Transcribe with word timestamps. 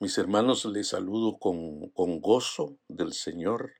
Mis 0.00 0.18
hermanos, 0.18 0.64
les 0.64 0.88
saludo 0.88 1.38
con, 1.38 1.90
con 1.90 2.20
gozo 2.20 2.78
del 2.88 3.12
Señor. 3.12 3.74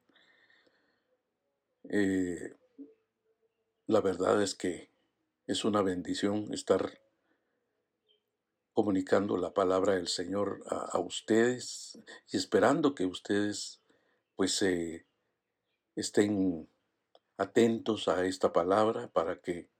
Eh, 1.90 2.54
la 3.86 4.00
verdad 4.00 4.40
es 4.40 4.54
que 4.54 4.92
es 5.48 5.64
una 5.64 5.82
bendición 5.82 6.54
estar 6.54 7.00
comunicando 8.72 9.36
la 9.36 9.52
palabra 9.52 9.94
del 9.94 10.06
Señor 10.06 10.62
a, 10.68 10.98
ustedes 11.00 11.98
y 12.30 12.36
esperando 12.36 12.94
que 12.94 13.06
ustedes 13.06 13.82
pues 14.36 14.62
estén 15.96 16.68
atentos 17.36 18.06
a 18.06 18.24
esta 18.26 18.52
palabra 18.52 19.08
para 19.08 19.40
que 19.40 19.70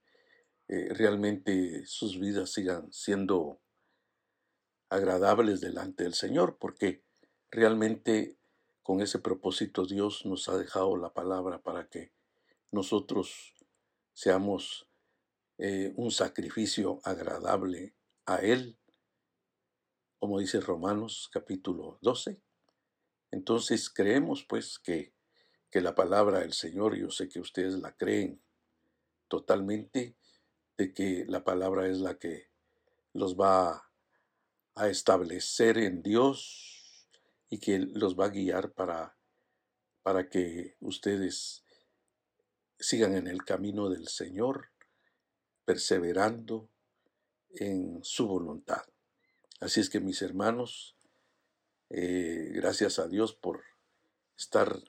eh, 0.67 0.89
realmente 0.93 1.85
sus 1.85 2.19
vidas 2.19 2.51
sigan 2.51 2.91
siendo 2.91 3.61
agradables 4.89 5.61
delante 5.61 6.03
del 6.03 6.13
Señor, 6.13 6.57
porque 6.59 7.03
realmente 7.51 8.37
con 8.83 9.01
ese 9.01 9.19
propósito 9.19 9.85
Dios 9.85 10.25
nos 10.25 10.47
ha 10.49 10.57
dejado 10.57 10.95
la 10.97 11.13
palabra 11.13 11.61
para 11.61 11.87
que 11.87 12.11
nosotros 12.71 13.53
seamos 14.13 14.87
eh, 15.57 15.93
un 15.95 16.11
sacrificio 16.11 17.01
agradable 17.03 17.95
a 18.25 18.37
Él, 18.37 18.77
como 20.19 20.39
dice 20.39 20.59
Romanos 20.61 21.29
capítulo 21.31 21.99
12. 22.01 22.41
Entonces 23.31 23.89
creemos 23.89 24.45
pues 24.45 24.79
que, 24.79 25.13
que 25.69 25.81
la 25.81 25.95
palabra 25.95 26.39
del 26.39 26.53
Señor, 26.53 26.95
yo 26.95 27.09
sé 27.09 27.27
que 27.27 27.39
ustedes 27.39 27.73
la 27.75 27.91
creen 27.95 28.41
totalmente, 29.27 30.15
de 30.77 30.93
que 30.93 31.25
la 31.27 31.43
palabra 31.43 31.87
es 31.87 31.97
la 31.97 32.17
que 32.17 32.49
los 33.13 33.35
va 33.35 33.71
a 33.71 33.86
a 34.77 34.89
establecer 34.89 35.77
en 35.79 36.03
Dios 36.03 37.07
y 37.49 37.59
que 37.59 37.79
los 37.79 38.17
va 38.17 38.25
a 38.25 38.29
guiar 38.29 38.71
para, 38.73 39.17
para 40.03 40.29
que 40.29 40.75
ustedes 40.79 41.63
sigan 42.79 43.15
en 43.15 43.27
el 43.27 43.43
camino 43.43 43.89
del 43.89 44.07
Señor, 44.07 44.69
perseverando 45.65 46.69
en 47.49 48.03
su 48.03 48.27
voluntad. 48.27 48.83
Así 49.59 49.79
es 49.79 49.89
que 49.89 49.99
mis 49.99 50.21
hermanos, 50.21 50.95
eh, 51.89 52.51
gracias 52.53 52.99
a 52.99 53.07
Dios 53.07 53.33
por 53.33 53.63
estar 54.37 54.79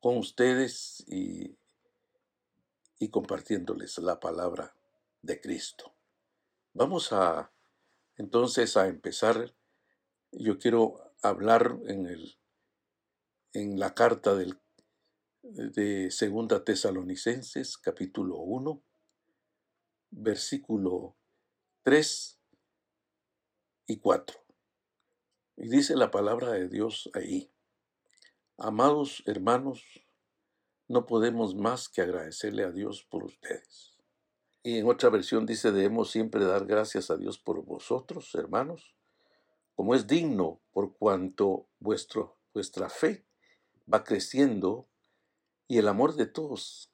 con 0.00 0.16
ustedes 0.16 1.04
y, 1.06 1.56
y 2.98 3.08
compartiéndoles 3.10 3.98
la 3.98 4.18
palabra 4.18 4.74
de 5.22 5.40
Cristo. 5.40 5.94
Vamos 6.72 7.12
a 7.12 7.52
entonces, 8.18 8.76
a 8.76 8.88
empezar, 8.88 9.54
yo 10.32 10.58
quiero 10.58 11.14
hablar 11.22 11.78
en, 11.86 12.06
el, 12.06 12.36
en 13.52 13.78
la 13.78 13.94
carta 13.94 14.34
del, 14.34 14.58
de 15.42 16.10
Segunda 16.10 16.64
Tesalonicenses, 16.64 17.78
capítulo 17.78 18.38
1, 18.38 18.82
versículo 20.10 21.16
3 21.84 22.40
y 23.86 23.98
4. 23.98 24.36
Y 25.58 25.68
dice 25.68 25.94
la 25.94 26.10
palabra 26.10 26.50
de 26.50 26.68
Dios 26.68 27.08
ahí, 27.14 27.52
amados 28.56 29.22
hermanos, 29.26 29.84
no 30.88 31.06
podemos 31.06 31.54
más 31.54 31.88
que 31.88 32.02
agradecerle 32.02 32.64
a 32.64 32.72
Dios 32.72 33.04
por 33.04 33.22
ustedes 33.22 33.97
y 34.62 34.78
en 34.78 34.88
otra 34.88 35.08
versión 35.08 35.46
dice, 35.46 35.72
debemos 35.72 36.10
siempre 36.10 36.44
dar 36.44 36.66
gracias 36.66 37.10
a 37.10 37.16
Dios 37.16 37.38
por 37.38 37.64
vosotros, 37.64 38.34
hermanos, 38.34 38.94
como 39.74 39.94
es 39.94 40.06
digno 40.06 40.60
por 40.72 40.96
cuanto 40.96 41.68
vuestro, 41.78 42.36
vuestra 42.52 42.88
fe 42.88 43.24
va 43.92 44.04
creciendo 44.04 44.88
y 45.68 45.78
el 45.78 45.88
amor 45.88 46.16
de 46.16 46.26
todos 46.26 46.90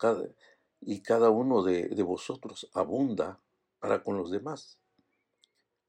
y 0.80 1.02
cada 1.02 1.30
uno 1.30 1.62
de, 1.62 1.88
de 1.88 2.02
vosotros 2.02 2.68
abunda 2.74 3.40
para 3.78 4.02
con 4.02 4.16
los 4.16 4.30
demás. 4.30 4.78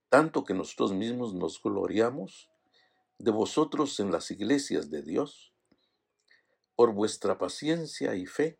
Tanto 0.09 0.43
que 0.45 0.53
nosotros 0.53 0.93
mismos 0.93 1.33
nos 1.33 1.61
gloriamos 1.61 2.49
de 3.17 3.31
vosotros 3.31 3.99
en 3.99 4.11
las 4.11 4.31
iglesias 4.31 4.89
de 4.89 5.01
Dios 5.01 5.53
por 6.75 6.93
vuestra 6.93 7.37
paciencia 7.37 8.15
y 8.15 8.25
fe 8.25 8.59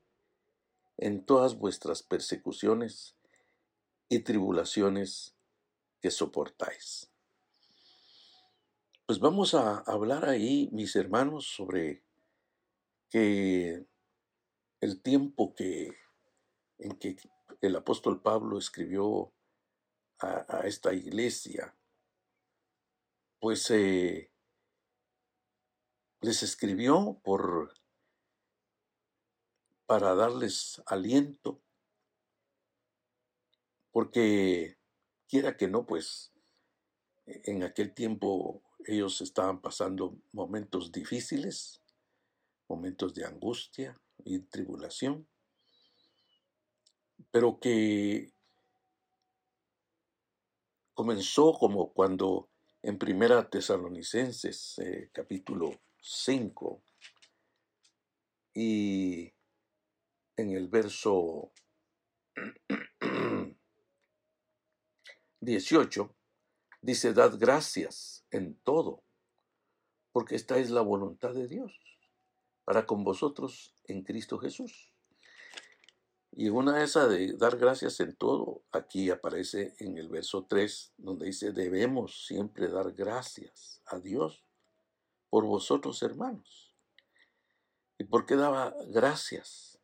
en 0.98 1.26
todas 1.26 1.58
vuestras 1.58 2.04
persecuciones 2.04 3.16
y 4.10 4.20
tribulaciones 4.20 5.36
que 6.02 6.12
soportáis. 6.12 7.12
Pues 9.06 9.20
vamos 9.20 9.54
a 9.54 9.80
hablar 9.80 10.28
ahí, 10.28 10.70
mis 10.72 10.96
hermanos, 10.96 11.46
sobre 11.48 12.04
que 13.10 13.86
el 14.82 15.02
tiempo 15.02 15.54
que 15.54 15.96
en 16.78 16.98
que 16.98 17.18
el 17.62 17.76
apóstol 17.76 18.22
Pablo 18.22 18.58
escribió 18.58 19.34
a, 20.20 20.62
esta 20.66 20.94
iglesia, 20.94 21.76
pues 23.40 23.70
eh, 23.72 24.32
les 26.22 26.44
escribió 26.44 27.20
por 27.24 27.74
para 29.86 30.16
darles 30.16 30.82
aliento, 30.86 31.62
porque 33.92 34.78
quiera 35.28 35.56
que 35.58 35.68
no, 35.68 35.86
pues 35.86 36.32
en 37.26 37.64
aquel 37.64 37.94
tiempo 37.94 38.62
ellos 38.86 39.22
estaban 39.22 39.62
pasando 39.62 40.18
momentos 40.32 40.92
difíciles, 40.92 41.82
momentos 42.68 43.14
de 43.14 43.26
angustia 43.26 44.00
y 44.24 44.40
tribulación, 44.40 45.28
pero 47.32 47.60
que 47.60 48.32
comenzó 50.94 51.54
como 51.54 51.92
cuando 51.94 52.50
en 52.82 52.98
Primera 52.98 53.50
Tesalonicenses 53.50 54.78
eh, 54.80 55.10
capítulo 55.12 55.72
5 56.02 56.82
y 58.54 59.35
en 60.38 60.52
el 60.52 60.68
verso 60.68 61.52
18 65.42 66.16
dice, 66.82 67.14
dad 67.14 67.38
gracias 67.38 68.26
en 68.32 68.56
todo, 68.64 69.04
porque 70.12 70.36
esta 70.36 70.58
es 70.58 70.70
la 70.70 70.82
voluntad 70.82 71.34
de 71.34 71.48
Dios 71.48 71.74
para 72.64 72.86
con 72.86 73.04
vosotros 73.04 73.74
en 73.86 74.04
Cristo 74.04 74.38
Jesús. 74.40 74.92
Y 76.32 76.50
una 76.50 76.84
esa 76.84 77.08
de 77.08 77.38
dar 77.38 77.58
gracias 77.58 78.00
en 78.02 78.16
todo, 78.16 78.64
aquí 78.72 79.10
aparece 79.10 79.74
en 79.80 79.98
el 79.98 80.10
verso 80.10 80.46
3, 80.50 80.94
donde 80.98 81.28
dice, 81.28 81.54
debemos 81.54 82.26
siempre 82.26 82.68
dar 82.68 82.92
gracias 82.92 83.82
a 83.86 84.00
Dios 84.00 84.44
por 85.30 85.46
vosotros 85.46 86.04
hermanos. 86.04 86.74
¿Y 87.98 88.04
por 88.04 88.26
qué 88.26 88.36
daba 88.36 88.76
gracias? 88.88 89.75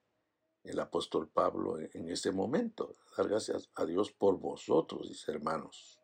El 0.64 0.80
apóstol 0.80 1.30
Pablo 1.30 1.80
e-, 1.80 1.90
en 1.94 2.10
ese 2.10 2.32
momento. 2.32 2.96
Dar 3.18 3.28
gracias 3.28 3.70
a 3.76 3.86
Dios 3.86 4.12
por 4.12 4.40
vosotros, 4.40 5.10
dice 5.10 5.32
hermanos. 5.32 6.00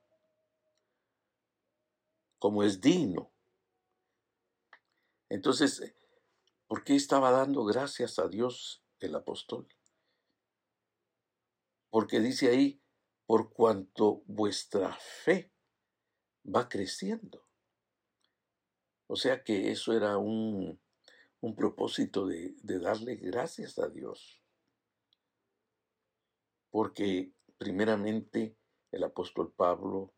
Como 2.40 2.63
es 2.63 2.81
digno. 2.81 3.31
Entonces, 5.29 5.96
¿por 6.67 6.84
qué 6.84 6.96
estaba 6.96 7.31
dando 7.31 7.66
gracias 7.66 8.19
a 8.19 8.28
Dios 8.28 8.84
el 9.00 9.16
apóstol? 9.16 9.67
Porque 11.90 12.19
dice 12.19 12.50
ahí, 12.50 12.81
por 13.25 13.51
cuanto 13.51 14.22
vuestra 14.25 14.97
fe 15.23 15.51
va 16.44 16.69
creciendo. 16.69 17.46
O 19.07 19.16
sea 19.16 19.43
que 19.43 19.72
eso 19.72 19.93
era 19.93 20.17
un, 20.17 20.79
un 21.41 21.55
propósito 21.55 22.26
de, 22.26 22.55
de 22.61 22.79
darle 22.79 23.16
gracias 23.16 23.79
a 23.79 23.90
Dios 23.90 24.41
porque 26.78 27.32
primeramente 27.58 28.56
el 28.91 29.03
apóstol 29.03 29.52
Pablo 29.52 30.14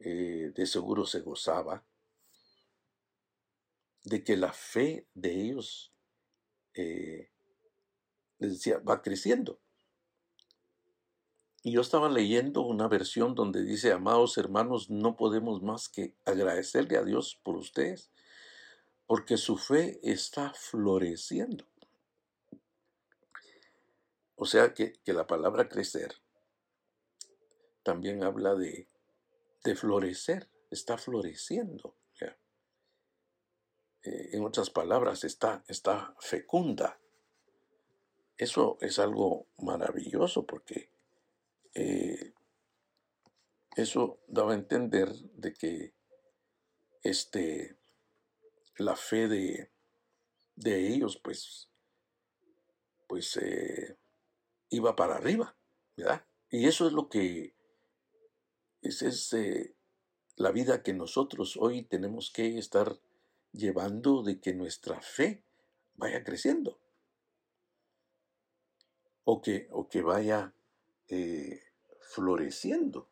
eh, 0.00 0.52
de 0.54 0.66
seguro 0.66 1.06
se 1.06 1.20
gozaba 1.20 1.82
de 4.04 4.22
que 4.22 4.36
la 4.36 4.52
fe 4.52 5.06
de 5.14 5.32
ellos, 5.32 5.94
eh, 6.74 7.30
les 8.36 8.52
decía, 8.52 8.80
va 8.80 9.00
creciendo. 9.00 9.62
Y 11.62 11.72
yo 11.72 11.80
estaba 11.80 12.10
leyendo 12.10 12.60
una 12.60 12.86
versión 12.86 13.34
donde 13.34 13.64
dice, 13.64 13.92
amados 13.92 14.36
hermanos, 14.36 14.90
no 14.90 15.16
podemos 15.16 15.62
más 15.62 15.88
que 15.88 16.14
agradecerle 16.26 16.98
a 16.98 17.02
Dios 17.02 17.40
por 17.42 17.56
ustedes, 17.56 18.10
porque 19.06 19.38
su 19.38 19.56
fe 19.56 20.00
está 20.02 20.52
floreciendo. 20.52 21.71
O 24.42 24.44
sea 24.44 24.74
que, 24.74 24.94
la 25.04 25.24
palabra 25.24 25.68
crecer 25.68 26.16
también 27.84 28.24
habla 28.24 28.56
de, 28.56 28.88
de 29.62 29.76
florecer, 29.76 30.50
está 30.68 30.98
floreciendo. 30.98 31.94
eh, 34.02 34.30
en 34.32 34.44
otras 34.44 34.68
palabras, 34.70 35.22
está, 35.22 35.62
está 35.68 36.16
fecunda. 36.18 36.98
Eso 38.36 38.78
es 38.80 38.98
algo 38.98 39.46
maravilloso 39.58 40.44
porque 40.44 40.90
eh, 41.74 42.34
eso 43.76 44.18
daba 44.26 44.54
a 44.54 44.56
entender 44.56 45.08
de 45.34 45.54
que 45.54 45.94
este, 47.04 47.76
la 48.76 48.96
fe 48.96 49.28
de, 49.28 49.70
de 50.56 50.88
ellos, 50.88 51.20
pues, 51.22 51.68
pues 53.06 53.36
eh, 53.36 54.01
iba 54.72 54.96
para 54.96 55.16
arriba, 55.16 55.56
¿verdad? 55.96 56.26
Y 56.50 56.66
eso 56.66 56.86
es 56.86 56.92
lo 56.92 57.08
que 57.08 57.54
esa 58.80 59.06
es 59.06 59.32
eh, 59.32 59.76
la 60.36 60.50
vida 60.50 60.82
que 60.82 60.92
nosotros 60.92 61.56
hoy 61.56 61.84
tenemos 61.84 62.32
que 62.32 62.58
estar 62.58 63.00
llevando 63.52 64.22
de 64.22 64.40
que 64.40 64.54
nuestra 64.54 65.00
fe 65.00 65.44
vaya 65.94 66.24
creciendo 66.24 66.80
o 69.24 69.40
que, 69.40 69.68
o 69.70 69.88
que 69.88 70.02
vaya 70.02 70.52
eh, 71.08 71.62
floreciendo, 72.00 73.08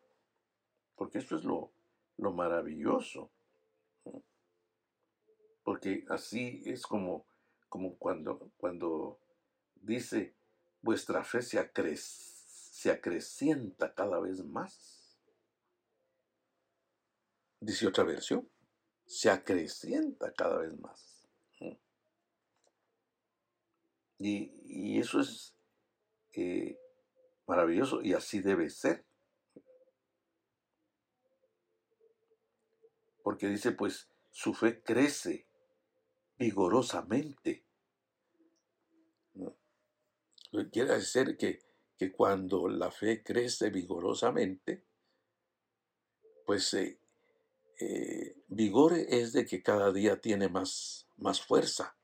porque 0.96 1.18
eso 1.18 1.36
es 1.36 1.44
lo, 1.44 1.72
lo 2.16 2.32
maravilloso 2.32 3.30
porque 5.70 6.04
así 6.08 6.62
es 6.66 6.82
como, 6.82 7.26
como 7.68 7.96
cuando, 7.96 8.50
cuando 8.56 9.20
dice, 9.76 10.34
vuestra 10.82 11.24
fe 11.24 11.42
se, 11.42 11.70
se 11.96 12.90
acrecienta 12.90 13.94
cada 13.94 14.20
vez 14.20 14.44
más. 14.44 15.18
Dice 17.60 17.86
otra 17.86 18.04
versión, 18.04 18.48
se 19.06 19.30
acrecienta 19.30 20.32
cada 20.32 20.58
vez 20.58 20.78
más. 20.78 21.28
Y, 24.22 24.52
y 24.66 24.98
eso 24.98 25.20
es 25.20 25.56
eh, 26.34 26.78
maravilloso 27.46 28.02
y 28.02 28.12
así 28.12 28.40
debe 28.40 28.68
ser. 28.68 29.06
Porque 33.22 33.48
dice, 33.48 33.72
pues, 33.72 34.10
su 34.30 34.52
fe 34.52 34.82
crece 34.82 35.46
vigorosamente. 36.38 37.64
Quiere 40.72 40.94
decir 40.94 41.36
que, 41.36 41.60
que 41.96 42.10
cuando 42.10 42.68
la 42.68 42.90
fe 42.90 43.22
crece 43.22 43.70
vigorosamente, 43.70 44.84
pues 46.44 46.74
eh, 46.74 46.98
eh, 47.78 48.36
vigor 48.48 48.94
es 48.94 49.32
de 49.32 49.46
que 49.46 49.62
cada 49.62 49.92
día 49.92 50.20
tiene 50.20 50.48
más, 50.48 51.06
más 51.16 51.40
fuerza. 51.40 51.96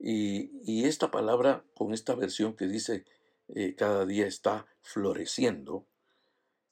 Y, 0.00 0.84
esta 0.84 1.10
palabra, 1.10 1.64
con 1.74 1.92
esta 1.92 2.14
versión 2.14 2.54
que 2.54 2.66
dice 2.66 3.04
eh, 3.48 3.74
cada 3.74 4.06
día 4.06 4.26
está 4.26 4.66
floreciendo, 4.80 5.86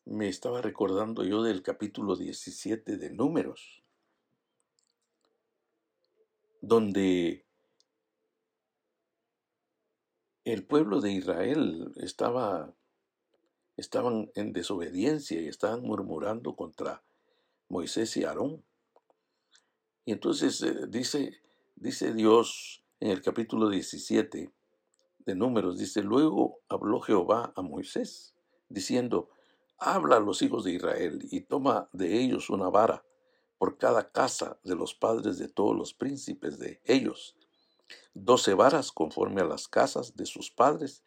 me 0.05 0.29
estaba 0.29 0.63
recordando 0.63 1.25
yo 1.25 1.43
del 1.43 1.63
capítulo 1.63 2.17
17 2.17 2.97
de 2.97 3.11
Números 3.11 3.83
donde 6.67 7.46
el 10.53 10.65
pueblo 10.65 11.01
de 11.01 11.13
Israel 11.13 11.93
estaba 11.97 12.73
estaban 13.77 14.31
en 14.35 14.53
desobediencia 14.53 15.41
y 15.41 15.49
estaban 15.49 15.83
murmurando 15.83 16.57
contra 16.57 17.05
Moisés 17.69 18.17
y 18.17 18.25
Aarón. 18.25 18.65
Y 20.05 20.13
entonces 20.13 20.63
eh, 20.63 20.87
dice, 20.89 21.43
dice 21.75 22.15
Dios 22.15 22.85
en 23.01 23.11
el 23.11 23.23
capítulo 23.23 23.69
17 23.69 24.53
de 25.19 25.35
Números, 25.35 25.79
dice, 25.79 26.03
luego 26.03 26.61
habló 26.69 27.01
Jehová 27.01 27.53
a 27.57 27.63
Moisés, 27.63 28.35
diciendo, 28.69 29.29
habla 29.79 30.17
a 30.17 30.21
los 30.21 30.41
hijos 30.43 30.65
de 30.65 30.73
Israel 30.73 31.27
y 31.31 31.41
toma 31.41 31.91
de 31.93 32.19
ellos 32.23 32.49
una 32.49 32.71
vara 32.71 33.05
por 33.59 33.79
cada 33.79 34.11
casa 34.11 34.59
de 34.63 34.77
los 34.77 34.95
padres 34.95 35.39
de 35.39 35.49
todos 35.49 35.77
los 35.77 35.93
príncipes 35.93 36.59
de 36.59 36.81
ellos. 36.85 37.37
Doce 38.15 38.55
varas 38.55 38.93
conforme 38.93 39.43
a 39.43 39.45
las 39.45 39.69
casas 39.69 40.17
de 40.17 40.27
sus 40.27 40.51
padres. 40.51 41.05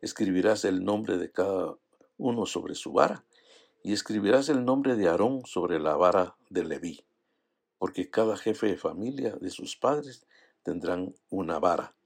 Escribirás 0.00 0.64
el 0.64 0.84
nombre 0.84 1.18
de 1.18 1.30
cada 1.30 1.76
uno 2.18 2.46
sobre 2.46 2.74
su 2.74 2.92
vara, 2.92 3.24
y 3.82 3.92
escribirás 3.92 4.48
el 4.48 4.64
nombre 4.64 4.96
de 4.96 5.08
Aarón 5.08 5.44
sobre 5.44 5.80
la 5.80 5.96
vara 5.96 6.36
de 6.50 6.64
Leví, 6.64 7.04
porque 7.78 8.10
cada 8.10 8.36
jefe 8.36 8.68
de 8.68 8.76
familia 8.76 9.36
de 9.40 9.50
sus 9.50 9.76
padres 9.76 10.26
tendrán 10.62 11.14
una 11.30 11.58
vara, 11.58 11.96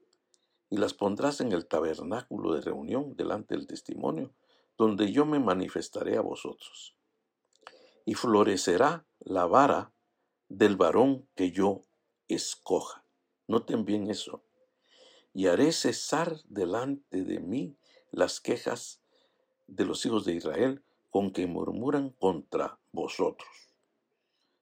y 0.71 0.79
las 0.79 0.95
pondrás 0.95 1.41
en 1.41 1.53
el 1.53 1.67
tabernáculo 1.67 2.55
de 2.55 2.63
reunión 2.63 3.15
delante 3.15 3.55
del 3.55 3.67
testimonio, 3.67 4.33
donde 4.79 5.13
yo 5.13 5.27
me 5.27 5.39
manifestaré 5.39 6.17
a 6.17 6.23
vosotros. 6.23 6.95
Y 8.05 8.15
florecerá 8.15 9.05
la 9.21 9.47
vara 9.47 9.93
del 10.49 10.77
varón 10.77 11.29
que 11.35 11.51
yo 11.51 11.83
escoja. 12.29 13.06
Noten 13.49 13.85
bien 13.85 14.11
eso. 14.11 14.43
Y 15.33 15.47
haré 15.47 15.73
cesar 15.73 16.41
delante 16.49 17.23
de 17.23 17.41
mí 17.41 17.77
las 18.11 18.41
quejas 18.41 19.01
de 19.67 19.85
los 19.85 20.05
hijos 20.07 20.25
de 20.25 20.35
Israel 20.35 20.83
con 21.11 21.31
que 21.31 21.47
murmuran 21.47 22.11
contra 22.11 22.79
vosotros. 22.93 23.49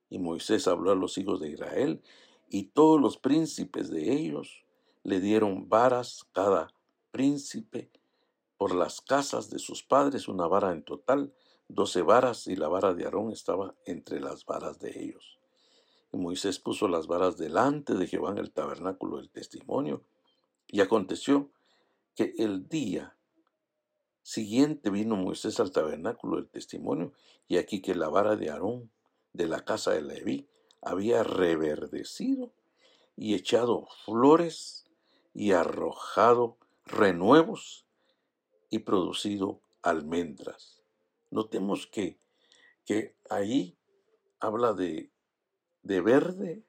Y 0.08 0.18
Moisés 0.18 0.68
habló 0.68 0.92
a 0.92 0.96
los 0.96 1.18
hijos 1.18 1.40
de 1.40 1.50
Israel, 1.50 2.02
y 2.48 2.64
todos 2.66 3.00
los 3.00 3.16
príncipes 3.16 3.90
de 3.90 4.12
ellos 4.12 4.64
le 5.02 5.20
dieron 5.20 5.68
varas 5.68 6.24
cada 6.32 6.72
príncipe 7.10 7.90
por 8.56 8.74
las 8.74 9.00
casas 9.00 9.50
de 9.50 9.58
sus 9.58 9.82
padres, 9.82 10.28
una 10.28 10.46
vara 10.46 10.72
en 10.72 10.84
total, 10.84 11.34
doce 11.68 12.02
varas, 12.02 12.46
y 12.46 12.56
la 12.56 12.68
vara 12.68 12.94
de 12.94 13.04
Aarón 13.04 13.32
estaba 13.32 13.74
entre 13.84 14.20
las 14.20 14.44
varas 14.44 14.78
de 14.78 15.02
ellos. 15.02 15.40
Moisés 16.16 16.58
puso 16.58 16.88
las 16.88 17.06
varas 17.06 17.36
delante 17.36 17.94
de 17.94 18.06
Jehová 18.06 18.30
en 18.30 18.38
el 18.38 18.50
tabernáculo 18.50 19.18
del 19.18 19.30
testimonio, 19.30 20.02
y 20.66 20.80
aconteció 20.80 21.50
que 22.14 22.34
el 22.38 22.68
día 22.68 23.16
siguiente 24.22 24.90
vino 24.90 25.16
Moisés 25.16 25.60
al 25.60 25.72
tabernáculo 25.72 26.36
del 26.36 26.48
testimonio, 26.48 27.12
y 27.48 27.58
aquí 27.58 27.82
que 27.82 27.94
la 27.94 28.08
vara 28.08 28.36
de 28.36 28.50
Aarón 28.50 28.90
de 29.32 29.46
la 29.48 29.64
casa 29.64 29.92
de 29.92 30.02
Leví 30.02 30.48
había 30.80 31.22
reverdecido 31.22 32.52
y 33.16 33.34
echado 33.34 33.86
flores 34.04 34.86
y 35.32 35.52
arrojado 35.52 36.56
renuevos 36.84 37.86
y 38.70 38.80
producido 38.80 39.60
almendras. 39.82 40.82
Notemos 41.30 41.86
que, 41.86 42.18
que 42.84 43.14
ahí 43.28 43.76
habla 44.40 44.72
de, 44.72 45.10
de 45.84 46.00
verde, 46.00 46.64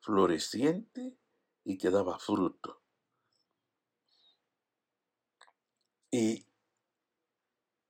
floreciente 0.00 1.16
y 1.64 1.78
que 1.78 1.90
daba 1.90 2.18
fruto. 2.18 2.82
Y 6.10 6.44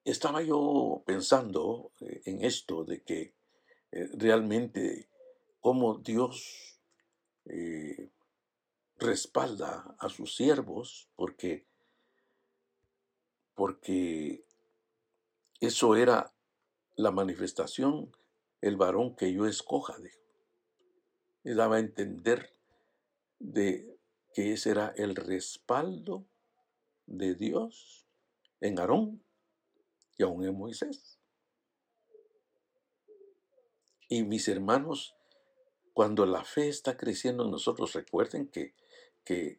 estaba 0.04 0.42
yo 0.42 1.02
pensando 1.06 1.92
eh, 2.00 2.22
en 2.26 2.44
esto 2.44 2.84
de 2.84 3.02
que 3.02 3.34
eh, 3.92 4.08
realmente 4.14 5.08
cómo 5.60 5.98
Dios 5.98 6.80
eh, 7.46 8.10
respalda 8.96 9.96
a 9.98 10.08
sus 10.08 10.36
siervos 10.36 11.08
porque 11.16 11.66
porque 13.54 14.44
eso 15.60 15.96
era 15.96 16.32
la 16.94 17.10
manifestación, 17.10 18.12
el 18.60 18.76
varón 18.76 19.16
que 19.16 19.32
yo 19.32 19.46
escoja, 19.46 19.98
dijo. 19.98 20.27
Daba 21.54 21.76
a 21.76 21.80
entender 21.80 22.54
de 23.38 23.98
que 24.34 24.52
ese 24.52 24.70
era 24.70 24.92
el 24.96 25.16
respaldo 25.16 26.26
de 27.06 27.34
Dios 27.34 28.06
en 28.60 28.78
Aarón 28.78 29.22
y 30.16 30.22
aún 30.22 30.44
en 30.44 30.56
Moisés. 30.56 31.18
Y 34.08 34.22
mis 34.22 34.48
hermanos, 34.48 35.14
cuando 35.92 36.26
la 36.26 36.44
fe 36.44 36.68
está 36.68 36.96
creciendo 36.96 37.44
en 37.44 37.50
nosotros, 37.50 37.92
recuerden 37.92 38.48
que, 38.48 38.74
que, 39.24 39.58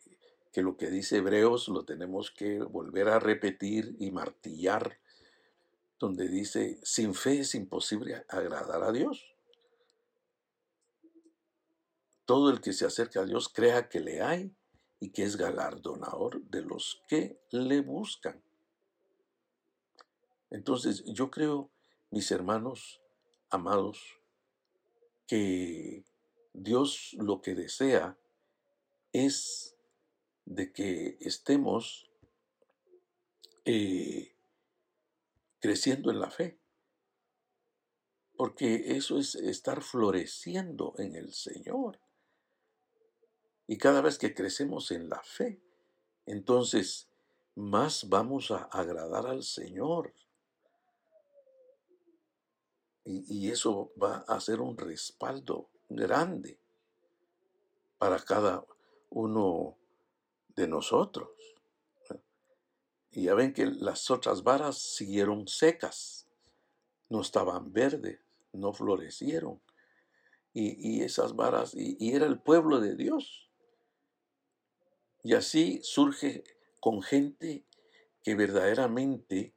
que 0.52 0.62
lo 0.62 0.78
que 0.78 0.90
dice 0.90 1.18
Hebreos 1.18 1.68
lo 1.68 1.86
tenemos 1.86 2.32
que 2.32 2.60
volver 2.60 3.10
a 3.10 3.20
repetir 3.20 3.96
y 4.00 4.12
martillar 4.12 5.00
donde 6.00 6.30
dice, 6.30 6.80
sin 6.82 7.14
fe 7.14 7.40
es 7.40 7.54
imposible 7.56 8.26
agradar 8.30 8.84
a 8.84 8.92
Dios. 8.92 9.36
Todo 12.30 12.52
el 12.52 12.62
que 12.62 12.74
se 12.74 12.86
acerca 12.86 13.22
a 13.22 13.26
Dios 13.26 13.50
crea 13.50 13.90
que 13.90 14.00
le 14.00 14.22
hay 14.22 14.56
y 15.00 15.10
que 15.10 15.24
es 15.24 15.36
galardonador 15.36 16.44
de 16.44 16.62
los 16.62 17.02
que 17.08 17.42
le 17.50 17.82
buscan. 17.82 18.44
Entonces 20.52 21.04
yo 21.08 21.32
creo, 21.32 21.72
mis 22.12 22.30
hermanos 22.30 23.02
amados, 23.50 24.20
que 25.26 26.06
Dios 26.54 27.16
lo 27.18 27.42
que 27.42 27.56
desea 27.56 28.16
es 29.12 29.76
de 30.46 30.72
que 30.72 31.18
estemos 31.22 32.12
eh, 33.66 34.36
creciendo 35.60 36.12
en 36.12 36.20
la 36.20 36.30
fe. 36.30 36.60
Porque 38.38 38.96
eso 38.98 39.18
es 39.18 39.34
estar 39.34 39.82
floreciendo 39.82 40.94
en 41.00 41.16
el 41.16 41.34
Señor. 41.34 42.00
Y 43.70 43.78
cada 43.78 44.02
vez 44.02 44.18
que 44.18 44.34
crecemos 44.34 44.90
en 44.90 45.10
la 45.10 45.22
fe, 45.22 45.62
entonces 46.26 47.08
más 47.54 48.10
vamos 48.10 48.50
a 48.50 48.64
agradar 48.64 49.28
al 49.28 49.44
Señor. 49.44 50.12
Y, 53.06 53.52
eso 53.52 53.92
va 54.02 54.26
a 54.28 54.40
ser 54.40 54.60
un 54.60 54.76
respaldo 54.76 55.70
grande 55.88 56.60
para 58.00 58.18
cada 58.18 58.66
uno 59.12 59.78
de 60.56 60.68
nosotros. 60.68 61.30
Y 63.12 63.26
ya 63.26 63.36
ven 63.36 63.54
que 63.54 63.68
las 63.68 64.10
otras 64.10 64.42
varas 64.42 64.80
siguieron 64.80 65.48
secas, 65.48 66.28
no 67.08 67.22
estaban 67.22 67.72
verdes, 67.72 68.20
no 68.52 68.74
florecieron. 68.74 69.62
Y, 70.54 71.04
esas 71.04 71.36
varas, 71.36 71.76
y, 71.76 72.16
era 72.16 72.26
el 72.26 72.40
pueblo 72.40 72.80
de 72.80 72.96
Dios. 72.96 73.49
Y 75.24 75.34
así 75.34 75.80
surge 75.84 76.44
con 76.80 77.02
gente 77.02 77.64
que 78.24 78.36
verdaderamente, 78.36 79.54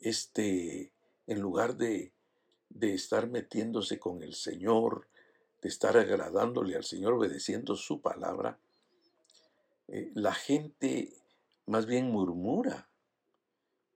este, 0.00 0.92
en 1.26 1.40
lugar 1.40 1.76
de, 1.76 2.12
de 2.68 2.94
estar 2.94 3.28
metiéndose 3.28 3.98
con 3.98 4.22
el 4.22 4.34
Señor, 4.34 5.08
de 5.62 5.68
estar 5.68 5.96
agradándole 5.96 6.76
al 6.76 6.84
Señor, 6.84 7.14
obedeciendo 7.14 7.76
su 7.76 8.00
palabra, 8.00 8.58
eh, 9.88 10.10
la 10.14 10.32
gente 10.32 11.12
más 11.66 11.86
bien 11.86 12.10
murmura 12.10 12.88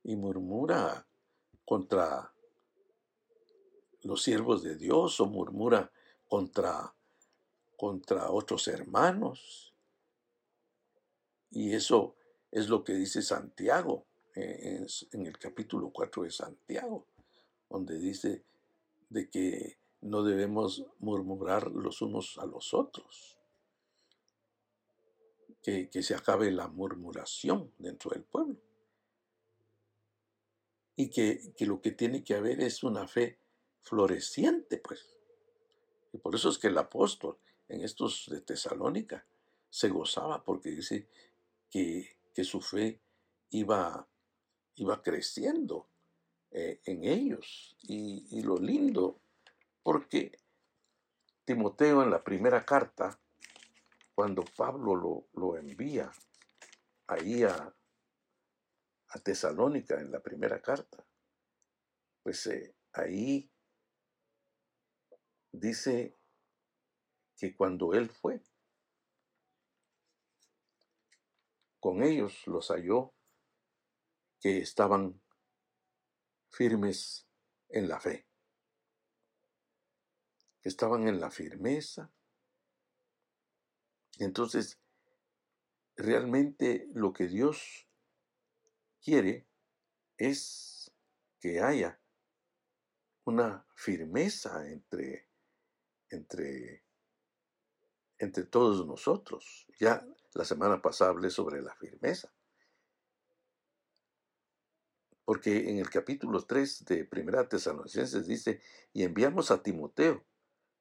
y 0.03 0.17
murmura 0.17 1.07
contra 1.65 2.33
los 4.03 4.23
siervos 4.23 4.63
de 4.63 4.77
Dios 4.77 5.21
o 5.21 5.27
murmura 5.27 5.91
contra, 6.29 6.95
contra 7.77 8.31
otros 8.31 8.69
hermanos. 8.69 9.74
Y 11.55 11.73
eso 11.73 12.17
es 12.51 12.69
lo 12.69 12.83
que 12.83 12.95
dice 12.95 13.23
Santiago 13.23 14.07
eh, 14.35 14.85
en, 15.13 15.27
el 15.27 15.39
capítulo 15.39 15.91
4 15.91 16.25
de 16.25 16.31
Santiago, 16.31 17.07
donde 17.71 17.97
dice 17.97 18.45
de 19.09 19.31
que 19.31 19.79
no 20.01 20.25
debemos 20.25 20.85
murmurar 20.99 21.71
los 21.71 22.03
unos 22.03 22.39
a 22.39 22.47
los 22.47 22.75
otros, 22.75 23.39
que, 25.63 25.89
se 26.03 26.15
acabe 26.15 26.51
la 26.51 26.67
murmuración 26.67 27.73
dentro 27.79 28.11
del 28.11 28.25
pueblo 28.25 28.61
y 30.97 31.09
que, 31.09 31.55
que, 31.57 31.67
lo 31.67 31.81
que 31.81 31.93
tiene 31.93 32.25
que 32.25 32.35
haber 32.35 32.61
es 32.61 32.83
una 32.83 33.07
fe 33.07 33.39
floreciente, 33.81 34.79
pues. 34.79 35.17
Y 36.13 36.19
por 36.19 36.35
eso 36.35 36.51
es 36.51 36.59
que 36.59 36.67
el 36.67 36.77
apóstol 36.79 37.39
en 37.69 37.83
estos 37.83 38.27
de 38.29 38.41
Tesalónica 38.41 39.25
se 39.71 39.89
gozaba 39.89 40.45
porque 40.45 40.71
dice 40.71 41.09
que, 41.75 42.45
su 42.45 42.61
fe 42.61 43.01
iba, 43.51 44.09
iba 44.77 45.03
creciendo 45.03 45.89
eh, 46.53 46.81
en 46.85 47.05
ellos. 47.05 47.77
Y, 47.83 48.43
lo 48.43 48.59
lindo, 48.59 49.21
porque 49.83 50.39
Timoteo 51.45 52.03
en 52.03 52.11
la 52.11 52.23
primera 52.23 52.65
carta, 52.65 53.19
cuando 54.15 54.45
Pablo 54.57 54.95
lo, 54.95 55.27
lo 55.35 55.57
envía 55.57 56.13
ahí 57.09 57.43
a, 57.43 57.75
a, 59.09 59.19
Tesalónica 59.19 60.01
en 60.01 60.13
la 60.13 60.21
primera 60.21 60.63
carta, 60.63 61.05
pues 62.23 62.47
eh, 62.47 62.77
ahí 62.93 63.51
dice 65.51 66.17
que 67.37 67.57
cuando 67.57 67.95
él 67.95 68.09
fue, 68.11 68.41
con 71.85 72.03
ellos 72.03 72.47
los 72.47 72.69
halló 72.69 73.13
que 74.41 74.57
estaban 74.57 75.21
firmes 76.49 77.29
en 77.69 77.91
la 77.91 78.01
fe, 78.01 78.27
que 80.63 80.71
estaban 80.71 81.07
en 81.07 81.21
la 81.21 81.31
firmeza. 81.31 82.11
Entonces, 84.19 84.81
realmente 85.95 86.89
lo 86.95 87.13
que 87.13 87.27
Dios 87.27 87.87
quiere 89.03 89.47
es 90.17 90.91
que 91.39 91.61
haya 91.61 92.01
una 93.25 93.67
firmeza 93.75 94.71
entre, 94.71 95.29
entre, 96.09 96.87
entre 98.19 98.45
todos 98.45 98.87
nosotros. 98.87 99.67
Ya 99.79 100.07
la 100.35 100.45
semana 100.45 100.83
pasada 100.83 101.11
hablé 101.11 101.31
sobre 101.31 101.63
la 101.63 101.75
firmeza. 101.75 102.33
Porque 105.25 105.71
en 105.71 105.79
el 105.79 105.89
capítulo 105.89 106.43
3 106.43 106.85
de 106.85 107.05
Primera 107.05 107.49
Tesalonicenses 107.49 108.27
dice, 108.27 108.61
y 108.93 109.05
enviamos 109.05 109.51
a 109.51 109.63
Timoteo, 109.63 110.25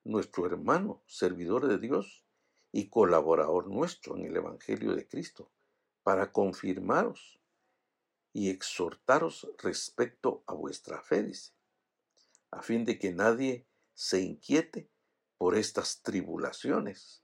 nuestro 0.04 0.46
hermano, 0.46 1.02
servidor 1.08 1.68
de 1.68 1.78
Dios 1.78 2.26
y 2.72 2.90
colaborador 2.90 3.68
nuestro 3.68 4.18
en 4.18 4.26
el 4.26 4.36
Evangelio 4.36 4.96
de 4.96 5.08
Cristo, 5.08 5.50
para 6.04 6.34
confirmaros 6.34 7.40
y 8.34 8.50
exhortaros 8.50 9.50
respecto 9.60 10.44
a 10.48 10.54
vuestra 10.54 11.02
fe, 11.02 11.24
dice, 11.24 11.54
a 12.52 12.62
fin 12.62 12.84
de 12.84 13.00
que 13.00 13.14
nadie 13.14 13.66
se 13.94 14.20
inquiete 14.22 14.90
por 15.38 15.56
estas 15.56 16.02
tribulaciones, 16.02 17.23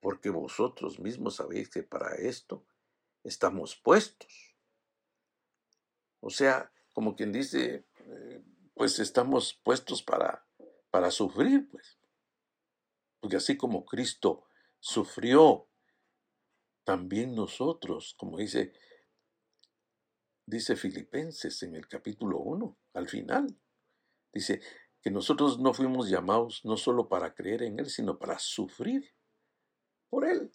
porque 0.00 0.30
vosotros 0.30 0.98
mismos 0.98 1.36
sabéis 1.36 1.68
que 1.68 1.82
para 1.82 2.14
esto 2.16 2.64
estamos 3.22 3.76
puestos 3.76 4.50
o 6.20 6.30
sea, 6.30 6.70
como 6.92 7.16
quien 7.16 7.32
dice, 7.32 7.86
eh, 8.06 8.44
pues 8.74 8.98
estamos 8.98 9.58
puestos 9.64 10.02
para, 10.02 10.46
para 10.90 11.10
sufrir, 11.10 11.68
pues. 11.70 11.98
Porque 13.20 13.36
así 13.36 13.56
como 13.56 13.84
Cristo 13.84 14.44
sufrió, 14.78 15.68
también 16.84 17.34
nosotros, 17.34 18.14
como 18.18 18.38
dice, 18.38 18.72
dice 20.46 20.76
Filipenses 20.76 21.62
en 21.62 21.74
el 21.74 21.86
capítulo 21.86 22.38
1, 22.38 22.78
al 22.94 23.08
final, 23.08 23.58
dice 24.32 24.60
que 25.02 25.10
nosotros 25.10 25.58
no 25.58 25.72
fuimos 25.72 26.10
llamados 26.10 26.62
no 26.64 26.76
solo 26.76 27.08
para 27.08 27.34
creer 27.34 27.62
en 27.62 27.78
Él, 27.78 27.88
sino 27.88 28.18
para 28.18 28.38
sufrir 28.38 29.14
por 30.10 30.26
Él. 30.26 30.50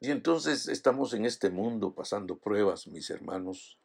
Y 0.00 0.10
entonces 0.10 0.68
estamos 0.68 1.12
en 1.12 1.26
este 1.26 1.50
mundo 1.50 1.94
pasando 1.94 2.38
pruebas, 2.38 2.86
mis 2.86 3.10
hermanos, 3.10 3.78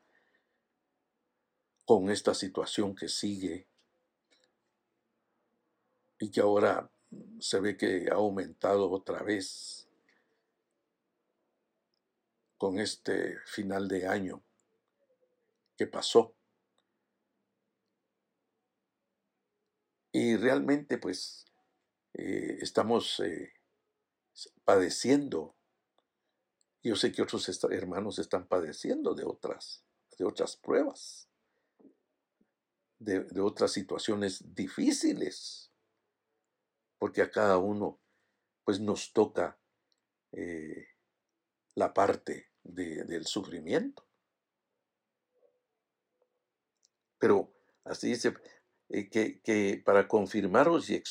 con 1.85 2.09
esta 2.09 2.33
situación 2.33 2.95
que 2.95 3.09
sigue 3.09 3.67
y 6.19 6.31
que 6.31 6.41
ahora 6.41 6.89
se 7.39 7.59
ve 7.59 7.75
que 7.77 8.07
ha 8.11 8.15
aumentado 8.15 8.89
otra 8.89 9.23
vez 9.23 9.87
con 12.57 12.79
este 12.79 13.37
final 13.45 13.87
de 13.87 14.07
año 14.07 14.41
que 15.77 15.85
pasó. 15.85 16.33
Y 20.13 20.37
realmente 20.37 20.97
pues 20.97 21.45
eh, 22.17 22.57
estamos 22.61 23.19
eh, 23.19 23.53
padeciendo 24.63 25.55
yo 26.85 26.95
sé 26.95 27.11
que 27.11 27.23
otros 27.23 27.49
hermanos 27.71 28.19
están 28.19 28.47
padeciendo 28.47 29.15
de 29.15 29.25
otras, 29.25 29.83
de 30.19 30.23
otras 30.23 30.55
pruebas, 30.55 31.27
de, 32.99 33.25
otras 33.41 33.71
situaciones 33.71 34.53
difíciles, 34.53 35.71
porque 36.99 37.23
a 37.23 37.31
cada 37.31 37.57
uno 37.57 37.99
pues 38.63 38.79
nos 38.79 39.13
toca 39.13 39.59
eh, 40.31 40.89
la 41.73 41.91
parte 41.91 42.51
del 42.61 43.25
sufrimiento. 43.25 44.07
Pero 47.17 47.51
así 47.83 48.09
dice, 48.09 48.35
eh, 48.89 49.09
que, 49.09 49.81
para 49.85 50.07
confirmaros 50.07 50.89
y, 50.89 51.01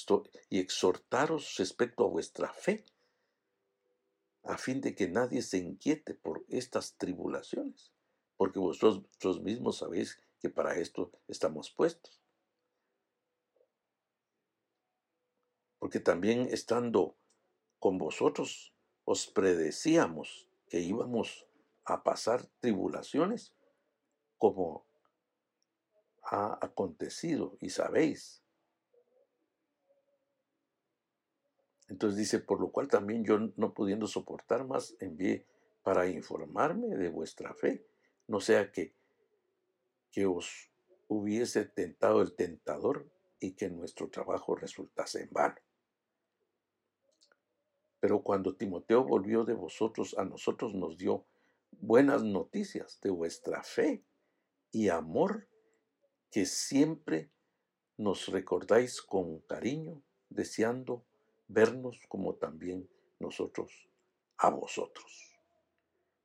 y 0.50 0.58
exhortaros 0.58 1.56
respecto 1.58 2.04
a 2.04 2.10
vuestra 2.10 2.52
fe, 2.52 2.84
a 4.42 4.58
fin 4.58 4.80
de 4.80 4.94
que 4.94 5.08
nadie 5.08 5.42
se 5.42 5.58
inquiete 5.58 6.14
por 6.14 6.44
estas 6.48 6.96
tribulaciones, 6.96 7.92
porque 8.36 8.58
vosotros 8.58 9.42
mismos 9.42 9.78
sabéis 9.78 10.18
que 10.40 10.50
para 10.50 10.76
esto 10.76 11.10
estamos 11.28 11.70
puestos. 11.70 12.24
porque 15.84 16.00
también 16.00 16.48
estando 16.50 17.14
con 17.78 17.98
vosotros 17.98 18.72
os 19.04 19.26
predecíamos 19.26 20.48
que 20.66 20.80
íbamos 20.80 21.46
a 21.84 22.02
pasar 22.02 22.46
tribulaciones 22.60 23.52
como 24.38 24.86
ha 26.26 26.58
acontecido 26.60 27.56
y 27.60 27.70
sabéis. 27.70 28.42
Entonces 31.88 32.18
dice, 32.18 32.38
por 32.40 32.60
lo 32.60 32.70
cual 32.70 32.88
también 32.88 33.24
yo 33.24 33.38
no 33.56 33.74
pudiendo 33.74 34.06
soportar 34.06 34.66
más, 34.66 34.96
envié 35.00 35.46
para 35.82 36.08
informarme 36.08 36.96
de 36.96 37.10
vuestra 37.10 37.54
fe, 37.54 37.86
no 38.26 38.40
sea 38.40 38.72
que, 38.72 38.94
que 40.10 40.26
os 40.26 40.70
hubiese 41.08 41.66
tentado 41.66 42.22
el 42.22 42.34
tentador 42.34 43.06
y 43.38 43.52
que 43.52 43.68
nuestro 43.68 44.08
trabajo 44.08 44.56
resultase 44.56 45.22
en 45.22 45.28
vano. 45.30 45.56
Pero 48.00 48.22
cuando 48.22 48.56
Timoteo 48.56 49.04
volvió 49.04 49.44
de 49.44 49.54
vosotros, 49.54 50.16
a 50.18 50.24
nosotros 50.24 50.74
nos 50.74 50.96
dio 50.96 51.26
buenas 51.70 52.22
noticias 52.22 53.00
de 53.02 53.10
vuestra 53.10 53.62
fe 53.62 54.04
y 54.70 54.88
amor 54.88 55.48
que 56.34 56.46
siempre 56.46 57.30
nos 57.96 58.26
recordáis 58.26 59.00
con 59.00 59.38
cariño, 59.42 60.02
deseando 60.28 61.06
vernos 61.46 61.96
como 62.08 62.34
también 62.34 62.90
nosotros 63.20 63.88
a 64.38 64.50
vosotros. 64.50 65.38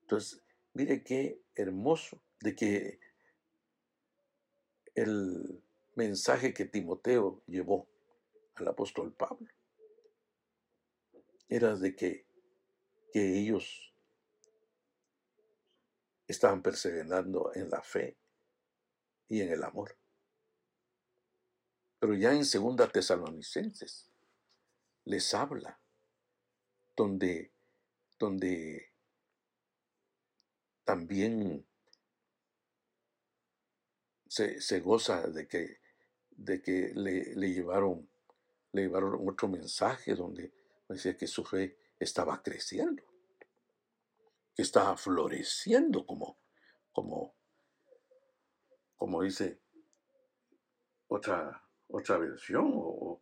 Entonces, 0.01 0.41
mire 0.73 1.03
qué 1.03 1.43
hermoso 1.53 2.19
de 2.39 2.55
que 2.55 2.99
el 4.95 5.61
mensaje 5.93 6.55
que 6.55 6.65
Timoteo 6.65 7.43
llevó 7.45 7.87
al 8.55 8.67
apóstol 8.67 9.13
Pablo 9.13 9.47
era 11.49 11.75
de 11.75 11.95
que, 11.95 12.25
que 13.13 13.37
ellos 13.37 13.93
estaban 16.27 16.63
perseverando 16.63 17.51
en 17.53 17.69
la 17.69 17.83
fe 17.83 18.17
y 19.27 19.41
en 19.41 19.51
el 19.51 19.63
amor. 19.63 19.98
Pero 21.99 22.13
ya 22.13 22.33
en 22.33 22.45
segunda 22.45 22.87
Tesalonicenses 22.89 24.09
les 25.05 25.33
habla 25.33 25.79
donde, 26.95 27.51
donde 28.17 28.89
también 30.83 31.65
se, 34.27 34.79
goza 34.79 35.27
de 35.27 35.47
que, 35.47 35.79
de 36.31 36.61
que 36.61 36.91
le, 36.95 37.35
le, 37.35 37.53
llevaron, 37.53 38.09
le 38.71 38.83
llevaron 38.83 39.27
otro 39.27 39.47
mensaje 39.47 40.15
donde 40.15 40.53
decía 40.87 41.17
que 41.17 41.27
su 41.27 41.43
fe 41.43 41.77
estaba 41.99 42.41
creciendo, 42.41 43.03
que 44.55 44.61
estaba 44.61 44.95
floreciendo 44.95 46.05
como, 46.05 46.37
como, 46.91 47.33
como 48.95 49.21
dice 49.23 49.59
otra, 51.07 51.68
otra 51.89 52.17
versión, 52.17 52.72
o, 52.75 53.22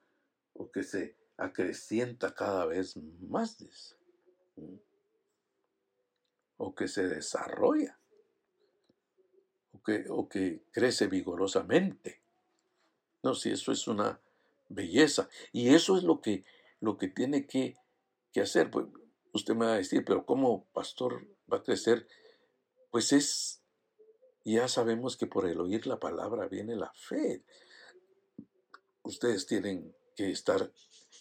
o 0.53 0.71
que 0.71 0.83
se 0.83 1.15
acrecienta 1.37 2.33
cada 2.33 2.65
vez 2.65 2.97
más, 2.97 3.95
o 6.57 6.75
que 6.75 6.87
se 6.87 7.07
desarrolla, 7.07 7.99
o 9.71 9.81
que, 9.81 10.05
o 10.09 10.27
que 10.27 10.63
crece 10.71 11.07
vigorosamente. 11.07 12.21
No, 13.23 13.33
si 13.33 13.51
eso 13.51 13.71
es 13.71 13.87
una 13.87 14.19
belleza, 14.69 15.29
y 15.51 15.73
eso 15.73 15.97
es 15.97 16.03
lo 16.03 16.21
que, 16.21 16.43
lo 16.79 16.97
que 16.97 17.07
tiene 17.07 17.47
que, 17.47 17.77
que 18.31 18.41
hacer. 18.41 18.69
Pues 18.69 18.87
usted 19.33 19.55
me 19.55 19.65
va 19.65 19.73
a 19.73 19.77
decir, 19.77 20.03
pero 20.05 20.25
¿cómo 20.25 20.65
pastor 20.73 21.27
va 21.51 21.57
a 21.57 21.63
crecer? 21.63 22.07
Pues 22.91 23.13
es, 23.13 23.61
ya 24.43 24.67
sabemos 24.67 25.17
que 25.17 25.27
por 25.27 25.47
el 25.47 25.59
oír 25.59 25.87
la 25.87 25.99
palabra 25.99 26.47
viene 26.47 26.75
la 26.75 26.91
fe. 26.93 27.43
Ustedes 29.07 29.45
tienen 29.45 29.95
que 30.17 30.31
estar 30.31 30.69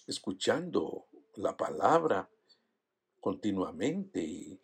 escuchando 0.09 1.07
la 1.37 1.57
palabra 1.57 2.29
continuamente 3.21 4.21
y, 4.23 4.61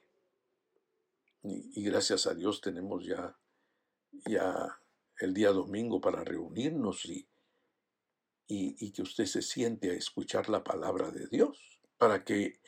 gracias 1.85 2.26
a 2.26 2.35
Dios 2.35 2.61
tenemos 2.61 3.06
ya, 3.06 3.38
ya 4.26 4.76
el 5.20 5.35
día 5.35 5.52
domingo 5.52 6.00
para 6.00 6.24
reunirnos 6.24 7.04
y, 7.04 7.28
y, 8.48 8.90
que 8.90 9.02
usted 9.02 9.26
se 9.26 9.42
siente 9.42 9.90
a 9.90 9.94
escuchar 9.94 10.48
la 10.48 10.64
palabra 10.64 11.12
de 11.12 11.28
Dios 11.28 11.80
para 11.98 12.24
que 12.24 12.58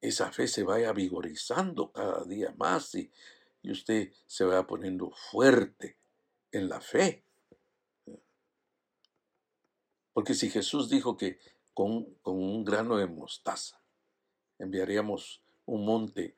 esa 0.00 0.30
fe 0.30 0.46
se 0.46 0.62
vaya 0.62 0.92
vigorizando 0.92 1.90
cada 1.90 2.22
día 2.22 2.54
más 2.56 2.94
y, 2.94 3.10
y 3.62 3.72
usted 3.72 4.12
se 4.28 4.44
vaya 4.44 4.64
poniendo 4.64 5.10
fuerte 5.10 5.98
en 6.52 6.68
la 6.68 6.80
fe. 6.80 7.23
Porque 10.14 10.34
si 10.34 10.48
Jesús 10.48 10.88
dijo 10.88 11.16
que 11.16 11.38
con, 11.74 12.16
un 12.22 12.64
grano 12.64 12.96
de 12.96 13.08
mostaza 13.08 13.82
enviaríamos 14.58 15.42
un 15.66 15.84
monte 15.84 16.36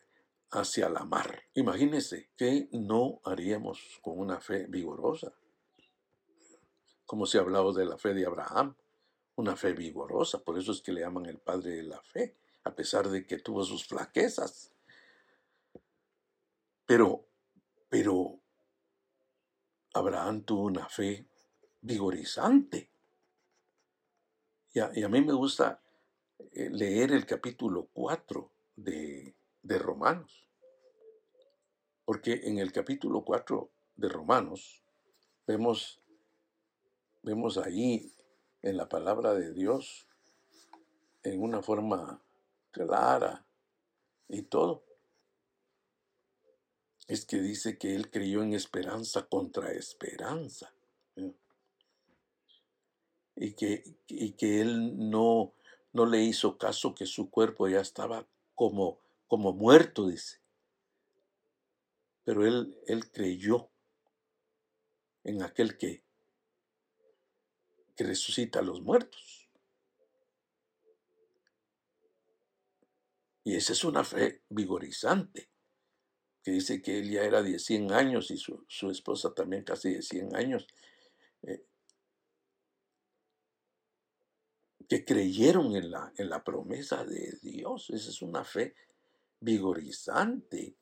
hacia 0.51 0.89
la 0.89 1.05
mar, 1.05 1.43
imagínese 1.55 2.31
que 2.37 2.69
no 2.73 3.21
haríamos 3.23 4.01
con 4.01 4.19
una 4.19 4.41
fe 4.41 4.67
vigorosa. 4.67 5.35
Como 7.05 7.27
se 7.27 7.37
ha 7.37 7.43
hablado 7.43 7.75
de 7.75 7.85
la 7.85 7.99
fe 7.99 8.15
de 8.15 8.25
Abraham, 8.25 8.75
una 9.37 9.55
fe 9.57 9.75
vigorosa, 9.75 10.43
por 10.43 10.59
eso 10.59 10.73
es 10.73 10.81
que 10.81 10.93
le 10.93 11.03
llaman 11.03 11.27
el 11.27 11.39
padre 11.39 11.73
de 11.73 11.83
la 11.83 12.01
fe, 12.01 12.35
a 12.65 12.75
pesar 12.75 13.11
de 13.11 13.27
que 13.27 13.39
tuvo 13.39 13.63
sus 13.63 13.87
flaquezas. 13.87 14.73
Pero, 16.87 17.29
pero 17.91 18.41
Abraham 19.93 20.45
tuvo 20.45 20.63
una 20.63 20.89
fe 20.89 21.29
vigorizante. 21.83 22.96
Y 24.77 25.03
a, 25.03 25.09
mí 25.09 25.23
me 25.23 25.33
gusta 25.33 25.81
eh, 26.53 26.69
leer 26.69 27.11
el 27.13 27.25
capítulo 27.25 27.89
4 27.95 28.53
de, 28.77 29.35
de 29.63 29.79
Romanos, 29.79 30.51
porque 32.05 32.43
en 32.45 32.59
el 32.59 32.73
capítulo 32.73 33.25
4 33.25 33.71
de 33.95 34.09
Romanos 34.11 34.85
vemos, 35.47 36.03
vemos 37.23 37.57
ahí 37.57 38.13
en 38.61 38.77
la 38.77 38.87
palabra 38.87 39.33
de 39.33 39.55
Dios 39.55 40.07
en 41.23 41.43
una 41.43 41.63
forma 41.63 42.23
clara 42.71 43.47
y 44.29 44.43
todo. 44.43 44.85
Es 47.09 47.25
que 47.25 47.41
dice 47.41 47.79
que 47.79 47.95
él 47.95 48.11
creyó 48.11 48.43
en 48.43 48.53
esperanza 48.53 49.27
contra 49.27 49.73
esperanza 49.73 50.76
y 53.37 53.53
que, 53.53 53.85
que 54.07 54.61
él 54.61 55.11
no, 55.11 55.55
no 55.93 56.07
le 56.07 56.23
hizo 56.23 56.57
caso 56.57 56.95
que 56.95 57.07
su 57.07 57.31
cuerpo 57.31 57.69
ya 57.69 57.81
estaba 57.81 58.27
como, 58.55 59.01
como 59.29 59.53
muerto, 59.53 60.09
dice. 60.09 60.41
Pero 62.25 62.47
él, 62.47 62.77
él 62.87 63.11
creyó 63.11 63.71
en 65.23 65.43
aquel 65.43 65.77
que, 65.77 66.03
que 67.95 68.05
resucita 68.05 68.61
a 68.61 68.63
los 68.63 68.81
muertos. 68.81 69.49
Y 73.45 73.55
esa 73.55 73.75
es 73.75 73.85
una 73.85 74.03
fe 74.03 74.43
vigorizante, 74.49 75.51
que 76.43 76.53
dice 76.53 76.83
que 76.83 76.99
él 76.99 77.11
ya 77.11 77.23
era 77.23 77.43
de 77.43 77.59
100 77.61 77.93
años 77.93 78.31
y 78.31 78.39
su, 78.39 78.65
su 78.67 78.91
esposa 78.91 79.35
también 79.35 79.63
casi 79.63 79.95
de 79.95 80.03
100 80.03 80.35
años. 80.35 80.67
Eh, 81.43 81.65
que 84.89 85.05
creyeron 85.05 85.75
en 85.75 85.91
la, 85.91 86.13
en 86.17 86.29
la 86.29 86.43
promesa 86.43 87.05
de 87.05 87.39
Dios. 87.43 87.91
Esa 87.91 88.11
es 88.11 88.23
una 88.23 88.45
fe 88.45 88.75
vigorizante. 89.41 90.77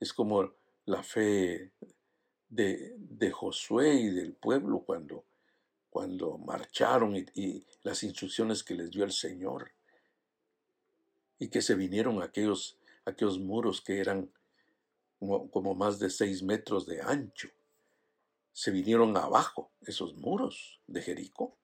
Es 0.00 0.12
como 0.12 0.52
la 0.86 1.02
fe 1.02 1.72
de, 2.48 2.94
de 2.98 3.30
Josué 3.30 3.94
y 3.94 4.10
del 4.10 4.34
pueblo 4.34 4.80
cuando, 4.80 5.24
cuando 5.90 6.38
marcharon 6.38 7.16
y, 7.16 7.66
las 7.82 8.02
instrucciones 8.02 8.62
que 8.62 8.74
les 8.74 8.90
dio 8.90 9.04
el 9.04 9.12
Señor. 9.12 9.72
Y 11.38 11.48
que 11.48 11.62
se 11.62 11.74
vinieron 11.74 12.20
aquellos, 12.22 12.78
aquellos 13.04 13.38
muros 13.38 13.80
que 13.80 14.00
eran 14.00 14.30
como, 15.18 15.50
como 15.50 15.74
más 15.74 15.98
de 15.98 16.10
seis 16.10 16.42
metros 16.42 16.86
de 16.86 17.00
ancho. 17.00 17.48
Se 18.52 18.72
vinieron 18.72 19.16
abajo 19.16 19.70
esos 19.82 20.16
muros 20.16 20.80
de 20.88 21.02
Jericó 21.02 21.56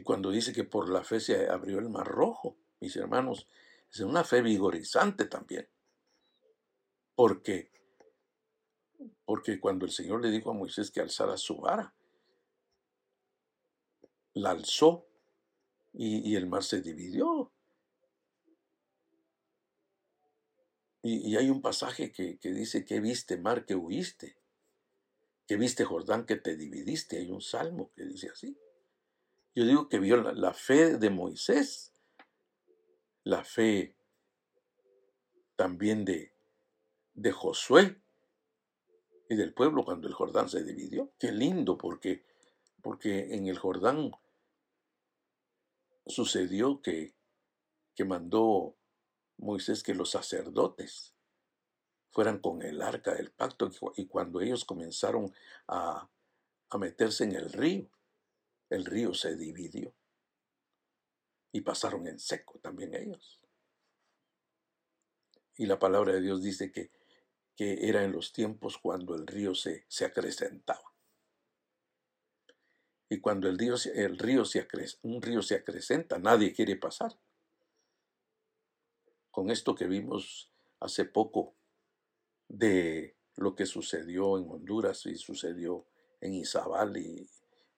y 0.00 0.02
cuando 0.02 0.30
dice 0.30 0.54
que 0.54 0.64
por 0.64 0.88
la 0.88 1.04
fe 1.04 1.20
se 1.20 1.50
abrió 1.50 1.78
el 1.78 1.90
mar 1.90 2.06
rojo, 2.06 2.56
mis 2.80 2.96
hermanos, 2.96 3.46
es 3.92 4.00
una 4.00 4.24
fe 4.24 4.40
vigorizante 4.40 5.26
también. 5.26 5.68
Porque, 7.14 7.70
porque 9.26 9.60
cuando 9.60 9.84
el 9.84 9.92
Señor 9.92 10.22
le 10.22 10.30
dijo 10.30 10.50
a 10.50 10.54
Moisés 10.54 10.90
que 10.90 11.02
alzara 11.02 11.36
su 11.36 11.58
vara, 11.58 11.94
la 14.32 14.52
alzó 14.52 15.06
y, 15.92 16.34
el 16.34 16.46
mar 16.46 16.62
se 16.62 16.80
dividió. 16.80 17.52
Y, 21.02 21.36
hay 21.36 21.50
un 21.50 21.60
pasaje 21.60 22.10
que, 22.10 22.38
que, 22.38 22.52
dice 22.52 22.86
que 22.86 23.00
viste 23.00 23.36
mar 23.36 23.66
que 23.66 23.74
huiste, 23.74 24.38
que 25.46 25.58
viste 25.58 25.84
Jordán 25.84 26.24
que 26.24 26.36
te 26.36 26.56
dividiste. 26.56 27.18
Hay 27.18 27.30
un 27.30 27.42
salmo 27.42 27.92
que 27.94 28.06
dice 28.06 28.30
así. 28.30 28.56
Yo 29.54 29.64
digo 29.64 29.88
que 29.88 29.98
vio 29.98 30.16
la, 30.16 30.54
fe 30.54 30.96
de 30.96 31.10
Moisés, 31.10 31.92
la 33.24 33.42
fe 33.44 33.96
también 35.56 36.04
de, 36.04 36.32
de 37.14 37.32
Josué 37.32 38.00
y 39.28 39.34
del 39.34 39.52
pueblo 39.52 39.84
cuando 39.84 40.06
el 40.06 40.14
Jordán 40.14 40.48
se 40.48 40.62
dividió. 40.62 41.12
Qué 41.18 41.32
lindo 41.32 41.76
porque, 41.76 42.24
porque 42.80 43.34
en 43.34 43.48
el 43.48 43.58
Jordán 43.58 44.12
sucedió 46.06 46.80
que, 46.80 47.14
que 47.94 48.04
mandó 48.04 48.76
Moisés 49.36 49.82
que 49.82 49.94
los 49.94 50.10
sacerdotes 50.10 51.14
fueran 52.12 52.38
con 52.38 52.62
el 52.62 52.82
arca 52.82 53.14
del 53.14 53.30
pacto 53.32 53.70
y 53.96 54.06
cuando 54.06 54.40
ellos 54.40 54.64
comenzaron 54.64 55.32
a, 55.66 56.08
a 56.68 56.78
meterse 56.78 57.24
en 57.24 57.32
el 57.32 57.52
río, 57.52 57.88
el 58.70 58.84
río 58.84 59.12
se 59.12 59.36
dividió 59.36 59.92
y 61.52 61.60
pasaron 61.60 62.06
en 62.06 62.18
seco 62.18 62.58
también 62.60 62.94
ellos. 62.94 63.40
Y 65.56 65.66
la 65.66 65.78
palabra 65.78 66.12
de 66.14 66.20
Dios 66.22 66.42
dice 66.42 66.72
que, 66.72 66.90
que 67.56 67.88
era 67.88 68.04
en 68.04 68.12
los 68.12 68.32
tiempos 68.32 68.78
cuando 68.78 69.14
el 69.14 69.26
río 69.26 69.54
se, 69.54 69.84
se 69.88 70.04
acrecentaba. 70.04 70.94
Y 73.08 73.20
cuando 73.20 73.48
el 73.48 73.58
río, 73.58 73.76
se 73.76 73.92
un 75.02 75.20
río 75.20 75.42
se 75.42 75.56
acrecenta, 75.56 76.18
nadie 76.18 76.54
quiere 76.54 76.76
pasar. 76.76 77.18
Con 79.32 79.50
esto 79.50 79.74
que 79.74 79.86
vimos 79.86 80.52
hace 80.78 81.04
poco 81.04 81.56
de 82.46 83.16
lo 83.34 83.56
que 83.56 83.66
sucedió 83.66 84.38
en 84.38 84.48
Honduras 84.48 85.06
y 85.06 85.16
sucedió 85.16 85.86
en 86.20 86.34
Izabal 86.34 86.96
y, 86.98 87.28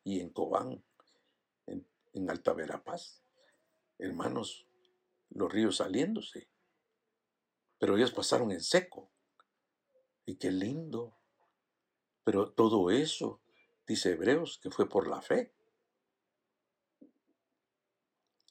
y 0.05 0.21
en 0.21 0.31
Cobán, 0.31 0.83
en, 1.67 1.87
en 2.13 2.31
Alta 2.31 2.53
Verapaz. 2.53 3.23
Hermanos, 3.99 4.67
los 5.31 5.53
ríos 5.53 5.77
saliéndose. 5.77 6.49
Pero 7.79 7.97
ellos 7.97 8.13
pasaron 8.13 8.53
en 8.53 8.61
seco. 8.61 9.11
Y 10.25 10.37
qué 10.37 10.51
lindo. 10.51 11.17
Pero 12.25 12.53
todo 12.53 12.91
eso, 12.91 13.41
dice 13.87 14.13
Hebreos, 14.13 14.59
que 14.63 14.71
fue 14.71 14.89
por 14.89 15.09
la 15.09 15.21
fe. 15.21 15.53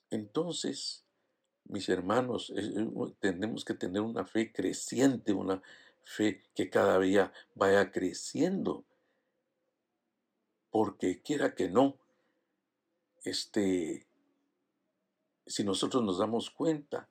Entonces, 0.09 1.05
mis 1.65 1.87
hermanos, 1.87 2.53
tenemos 3.19 3.63
que 3.63 3.73
tener 3.73 4.01
una 4.01 4.25
fe 4.25 4.51
creciente, 4.51 5.31
una 5.31 5.61
fe 6.03 6.43
que 6.53 6.69
cada 6.69 6.99
día 6.99 7.31
vaya 7.55 7.91
creciendo 7.91 8.85
porque 10.71 11.21
quiera 11.21 11.53
que 11.53 11.69
no, 11.69 11.97
este, 13.23 14.07
si 15.45 15.63
nosotros 15.63 16.01
nos 16.03 16.17
damos 16.17 16.49
cuenta, 16.49 17.09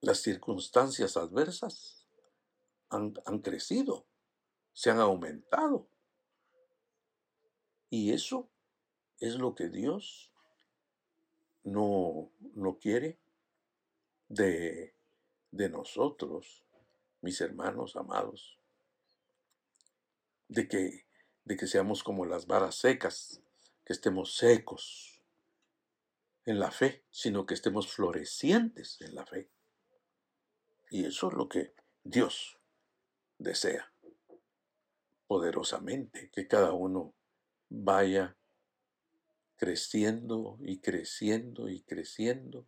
las 0.00 0.18
circunstancias 0.18 1.16
adversas 1.16 2.04
han, 2.90 3.14
han 3.24 3.38
crecido, 3.38 4.04
se 4.72 4.90
han 4.90 4.98
aumentado. 4.98 5.86
Y 7.88 8.12
eso 8.12 8.48
es 9.20 9.36
lo 9.36 9.54
que 9.54 9.68
Dios 9.68 10.32
no, 11.62 12.32
no 12.54 12.78
quiere 12.78 13.20
de, 14.28 14.94
de 15.52 15.68
nosotros, 15.68 16.64
mis 17.20 17.40
hermanos 17.40 17.94
amados 17.94 18.61
de 20.52 20.68
que, 20.68 21.06
de 21.44 21.56
que 21.56 21.66
seamos 21.66 22.02
como 22.02 22.26
las 22.26 22.46
varas 22.46 22.74
secas, 22.74 23.40
que 23.84 23.92
estemos 23.92 24.36
secos 24.36 25.22
en 26.44 26.60
la 26.60 26.70
fe, 26.70 27.04
sino 27.10 27.46
que 27.46 27.54
estemos 27.54 27.90
florecientes 27.90 29.00
en 29.00 29.14
la 29.14 29.24
fe. 29.24 29.48
Y 30.90 31.06
eso 31.06 31.28
es 31.28 31.34
lo 31.34 31.48
que 31.48 31.74
Dios 32.04 32.58
desea 33.38 33.92
poderosamente, 35.26 36.30
que 36.30 36.46
cada 36.46 36.74
uno 36.74 37.14
vaya 37.70 38.36
creciendo 39.56 40.58
y 40.60 40.80
creciendo 40.80 41.70
y 41.70 41.80
creciendo 41.80 42.66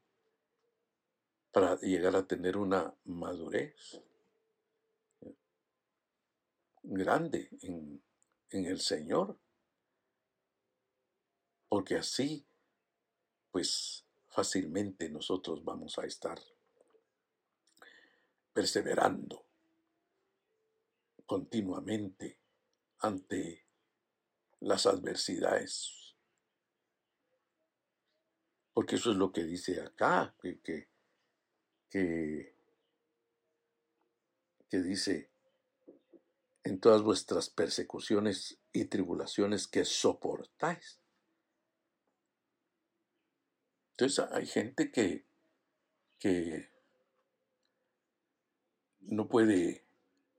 para 1.53 1.79
llegar 1.81 2.16
a 2.16 2.27
tener 2.27 2.57
una 2.57 2.94
madurez 3.05 4.01
grande 6.85 7.49
en, 7.62 8.03
el 8.51 8.81
Señor. 8.81 9.38
Porque 11.68 11.97
así, 11.97 12.47
pues 13.51 14.07
fácilmente 14.29 15.09
nosotros 15.09 15.64
vamos 15.64 15.99
a 15.99 16.07
estar 16.07 16.38
perseverando 18.53 19.44
continuamente 21.27 22.38
ante 23.01 23.66
las 24.61 24.87
adversidades. 24.87 26.14
Porque 28.73 28.97
eso 28.97 29.11
es 29.11 29.16
lo 29.16 29.33
que 29.33 29.44
dice 29.44 29.81
acá, 29.81 30.37
que, 30.40 30.61
que, 30.61 30.88
que, 31.90 32.57
que 34.68 34.79
dice, 34.79 35.34
en 36.64 36.81
todas 36.81 37.03
vuestras 37.03 37.50
persecuciones 37.50 38.59
y 38.72 38.87
tribulaciones 38.87 39.68
que 39.68 39.85
soportáis. 39.85 40.98
Entonces 43.92 44.24
hay 44.33 44.46
gente 44.46 44.90
que, 44.90 45.24
que 46.18 46.70
no 49.00 49.29
puede 49.29 49.85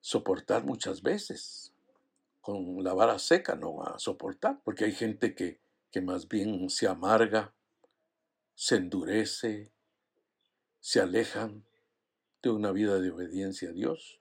soportar 0.01 0.65
muchas 0.65 1.03
veces. 1.03 1.71
Con 2.41 2.83
la 2.83 2.93
vara 2.93 3.17
seca 3.17 3.55
no 3.55 3.75
va 3.75 3.95
a 3.95 3.99
soportar, 3.99 4.59
porque 4.63 4.85
hay 4.85 4.91
gente 4.91 5.35
que, 5.35 5.59
que 5.91 6.01
más 6.01 6.27
bien 6.27 6.69
se 6.69 6.87
amarga, 6.87 7.53
se 8.55 8.75
endurece, 8.75 9.71
se 10.79 10.99
alejan 10.99 11.65
de 12.41 12.49
una 12.49 12.71
vida 12.71 12.99
de 12.99 13.11
obediencia 13.11 13.69
a 13.69 13.73
Dios. 13.73 14.19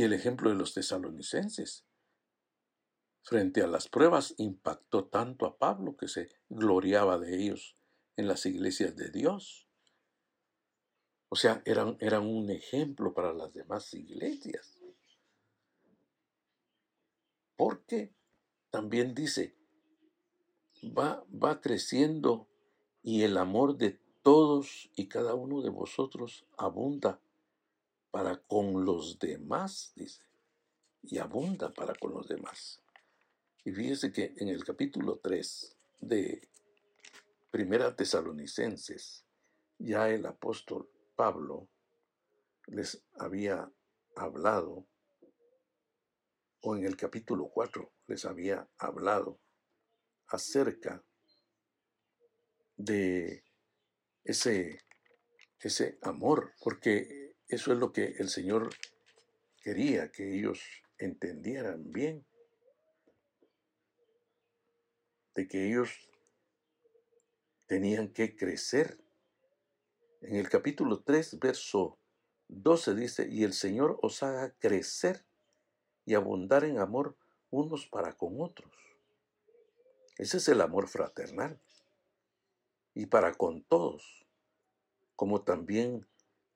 Y 0.00 0.02
el 0.02 0.14
ejemplo 0.14 0.48
de 0.48 0.56
los 0.56 0.72
tesalonicenses 0.72 1.84
frente 3.22 3.60
a 3.60 3.66
las 3.66 3.86
pruebas 3.86 4.34
impactó 4.38 5.04
tanto 5.04 5.44
a 5.44 5.58
Pablo 5.58 5.94
que 5.98 6.08
se 6.08 6.30
gloriaba 6.48 7.18
de 7.18 7.36
ellos 7.36 7.76
en 8.16 8.26
las 8.26 8.46
iglesias 8.46 8.96
de 8.96 9.10
Dios. 9.10 9.68
O 11.28 11.36
sea, 11.36 11.60
eran, 11.66 11.98
eran 12.00 12.26
un 12.26 12.48
ejemplo 12.48 13.12
para 13.12 13.34
las 13.34 13.52
demás 13.52 13.92
iglesias. 13.92 14.80
Porque 17.54 18.14
también 18.70 19.14
dice, 19.14 19.54
va, 20.82 21.22
va 21.30 21.60
creciendo 21.60 22.48
y 23.02 23.24
el 23.24 23.36
amor 23.36 23.76
de 23.76 24.00
todos 24.22 24.90
y 24.96 25.08
cada 25.08 25.34
uno 25.34 25.60
de 25.60 25.68
vosotros 25.68 26.46
abunda 26.56 27.20
para 28.10 28.36
con 28.36 28.84
los 28.84 29.18
demás, 29.18 29.92
dice, 29.94 30.22
y 31.02 31.18
abunda 31.18 31.72
para 31.72 31.94
con 31.94 32.12
los 32.12 32.28
demás. 32.28 32.82
Y 33.64 33.72
fíjese 33.72 34.12
que 34.12 34.34
en 34.36 34.48
el 34.48 34.64
capítulo 34.64 35.20
3 35.22 35.76
de 36.00 36.48
Primera 37.50 37.94
Tesalonicenses, 37.94 39.24
ya 39.78 40.08
el 40.08 40.26
apóstol 40.26 40.90
Pablo 41.16 41.68
les 42.66 43.02
había 43.18 43.70
hablado, 44.16 44.86
o 46.62 46.76
en 46.76 46.84
el 46.84 46.96
capítulo 46.96 47.48
4 47.48 47.92
les 48.06 48.24
había 48.24 48.68
hablado 48.78 49.40
acerca 50.26 51.02
de 52.76 53.44
ese, 54.24 54.84
ese 55.58 55.98
amor, 56.02 56.54
porque 56.62 57.19
eso 57.50 57.72
es 57.72 57.78
lo 57.78 57.92
que 57.92 58.14
el 58.18 58.28
Señor 58.28 58.70
quería 59.62 60.10
que 60.10 60.38
ellos 60.38 60.62
entendieran 60.98 61.92
bien, 61.92 62.24
de 65.34 65.48
que 65.48 65.68
ellos 65.68 66.08
tenían 67.66 68.12
que 68.12 68.36
crecer. 68.36 68.98
En 70.20 70.36
el 70.36 70.48
capítulo 70.48 71.00
3, 71.00 71.38
verso 71.38 71.98
12 72.48 72.94
dice, 72.94 73.28
y 73.28 73.44
el 73.44 73.52
Señor 73.52 73.98
os 74.02 74.22
haga 74.22 74.52
crecer 74.58 75.24
y 76.04 76.14
abundar 76.14 76.64
en 76.64 76.78
amor 76.78 77.16
unos 77.50 77.86
para 77.86 78.12
con 78.12 78.40
otros. 78.40 78.72
Ese 80.18 80.36
es 80.36 80.48
el 80.48 80.60
amor 80.60 80.88
fraternal. 80.88 81.60
Y 82.94 83.06
para 83.06 83.34
con 83.34 83.62
todos, 83.62 84.26
como 85.16 85.42
también 85.42 86.09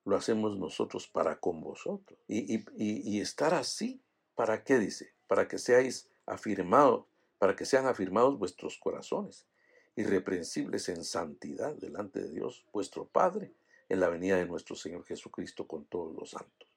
lo 0.05 0.17
hacemos 0.17 0.59
nosotros 0.59 1.09
para 1.09 1.37
con 1.37 1.61
vosotros. 1.61 2.19
Y, 2.29 3.21
estar 3.21 3.55
así, 3.55 4.01
¿para 4.35 4.65
qué 4.65 4.79
dice? 4.79 5.13
Para 5.27 5.49
que 5.49 5.59
seáis 5.59 6.09
afirmados, 6.27 7.07
para 7.39 7.57
que 7.57 7.65
sean 7.65 7.87
afirmados 7.87 8.39
vuestros 8.39 8.79
corazones, 8.79 9.47
irreprensibles 9.97 10.89
en 10.89 11.05
santidad 11.05 11.75
delante 11.75 12.21
de 12.21 12.31
Dios, 12.31 12.65
vuestro 12.73 13.07
Padre, 13.07 13.53
en 13.89 14.01
la 14.01 14.09
venida 14.09 14.37
de 14.37 14.47
nuestro 14.47 14.77
Señor 14.77 15.05
Jesucristo 15.05 15.67
con 15.67 15.85
todos 15.85 16.15
los 16.15 16.31
santos. 16.31 16.69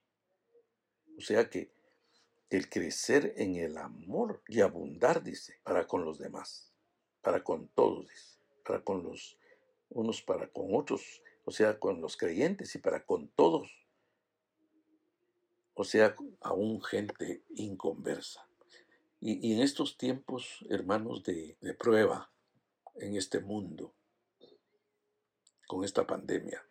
O 1.18 1.22
sea 1.22 1.50
que 1.50 1.72
el 2.50 2.70
crecer 2.70 3.34
en 3.38 3.56
el 3.56 3.78
amor 3.78 4.42
y 4.48 4.62
abundar, 4.62 5.24
dice, 5.24 5.60
para 5.64 5.88
con 5.88 6.06
los 6.06 6.20
demás, 6.20 6.72
para 7.22 7.44
con 7.44 7.68
todos, 7.70 8.08
dice, 8.08 8.38
para 8.64 8.82
con 8.82 9.04
los 9.04 9.38
unos 9.90 10.22
para 10.22 10.48
con 10.48 10.76
otros, 10.76 11.22
o 11.48 11.52
sea, 11.52 11.80
con 11.80 12.02
los 12.02 12.18
creyentes 12.18 12.76
y 12.76 12.80
para 12.80 13.06
con 13.06 13.30
todos, 13.30 13.72
o 15.76 15.86
sea, 15.86 16.14
aún 16.42 16.84
gente 16.84 17.42
inconversa. 17.56 18.46
Y, 19.22 19.54
en 19.54 19.62
estos 19.62 19.98
tiempos, 19.98 20.66
hermanos, 20.70 21.24
de, 21.24 21.56
de 21.62 21.74
prueba 21.74 22.30
en 22.96 23.16
este 23.16 23.40
mundo, 23.40 23.94
con 25.68 25.86
esta 25.86 26.06
pandemia, 26.06 26.62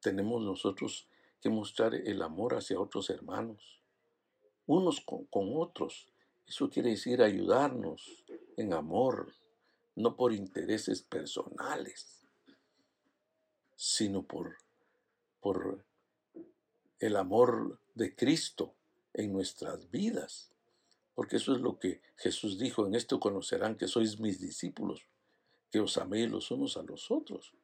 tenemos 0.00 0.42
nosotros 0.42 1.08
que 1.40 1.48
mostrar 1.48 1.94
el 1.94 2.20
amor 2.20 2.56
hacia 2.56 2.78
otros 2.78 3.08
hermanos, 3.08 3.80
unos 4.66 5.00
con, 5.00 5.26
otros. 5.32 6.12
Eso 6.46 6.68
quiere 6.68 6.90
decir 6.90 7.22
ayudarnos 7.22 8.22
en 8.58 8.74
amor, 8.74 9.32
no 9.96 10.14
por 10.14 10.34
intereses 10.34 11.00
personales, 11.00 12.23
sino 13.76 14.22
por, 14.22 14.56
por 15.40 15.84
el 16.98 17.16
amor 17.16 17.80
de 17.94 18.14
Cristo 18.14 18.74
en 19.12 19.32
nuestras 19.32 19.90
vidas. 19.90 20.50
Porque 21.14 21.36
eso 21.36 21.54
es 21.54 21.60
lo 21.60 21.78
que 21.78 22.02
Jesús 22.16 22.58
dijo, 22.58 22.86
en 22.86 22.94
esto 22.94 23.20
conocerán 23.20 23.76
que 23.76 23.86
sois 23.86 24.18
mis 24.18 24.40
discípulos, 24.40 25.06
que 25.70 25.80
os 25.80 25.96
améis 25.98 26.30
los 26.30 26.50
unos 26.50 26.76
a 26.76 26.82
los 26.82 27.10
otros. 27.10 27.54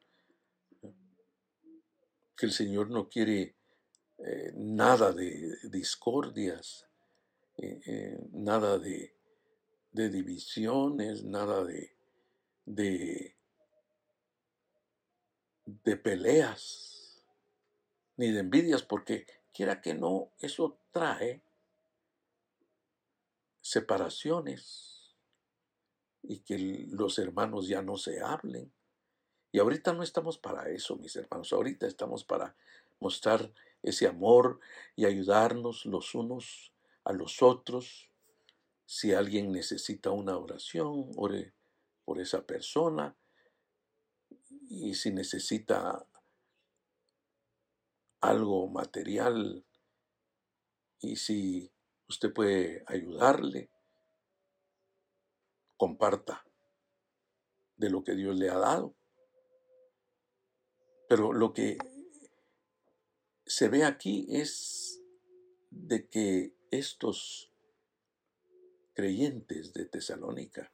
Que 2.35 2.45
el 2.45 2.53
Señor 2.53 2.89
no 2.89 3.09
quiere 3.09 3.55
eh, 4.17 4.53
nada 4.55 5.11
de 5.11 5.57
discordias, 5.63 6.87
eh, 7.57 7.81
eh, 7.85 8.19
nada 8.31 8.79
de, 8.79 9.13
divisiones, 9.91 11.23
nada 11.23 11.63
de, 11.63 11.95
de, 12.65 13.35
de 15.65 15.97
peleas, 15.97 17.23
ni 18.17 18.31
de 18.31 18.39
envidias, 18.39 18.83
porque 18.83 19.25
quiera 19.53 19.81
que 19.81 19.93
no, 19.93 20.31
eso 20.39 20.77
trae 20.91 21.41
separaciones 23.61 25.15
y 26.23 26.39
que 26.39 26.85
los 26.89 27.17
hermanos 27.19 27.67
ya 27.67 27.81
no 27.81 27.97
se 27.97 28.21
hablen. 28.21 28.71
Y 29.51 29.59
ahorita 29.59 29.93
no 29.93 30.03
estamos 30.03 30.37
para 30.37 30.69
eso, 30.69 30.95
mis 30.97 31.15
hermanos, 31.15 31.51
ahorita 31.51 31.87
estamos 31.87 32.23
para 32.23 32.55
mostrar 32.99 33.51
ese 33.83 34.07
amor 34.07 34.59
y 34.95 35.05
ayudarnos 35.05 35.85
los 35.85 36.15
unos 36.15 36.73
a 37.03 37.13
los 37.13 37.41
otros. 37.41 38.09
Si 38.85 39.13
alguien 39.13 39.51
necesita 39.51 40.11
una 40.11 40.37
oración, 40.37 41.11
ore 41.15 41.53
por 42.05 42.19
esa 42.19 42.45
persona. 42.45 43.15
Y 44.73 44.95
si 44.95 45.11
necesita 45.11 46.07
algo 48.21 48.69
material 48.69 49.65
y 51.01 51.17
si 51.17 51.73
usted 52.07 52.31
puede 52.31 52.81
ayudarle, 52.87 53.69
comparta 55.75 56.45
de 57.75 57.89
lo 57.89 58.01
que 58.05 58.15
Dios 58.15 58.37
le 58.37 58.49
ha 58.49 58.57
dado. 58.57 58.95
Pero 61.09 61.33
lo 61.33 61.51
que 61.51 61.77
se 63.45 63.67
ve 63.67 63.83
aquí 63.83 64.25
es 64.29 65.03
de 65.69 66.07
que 66.07 66.55
estos 66.71 67.51
creyentes 68.93 69.73
de 69.73 69.85
Tesalónica 69.85 70.73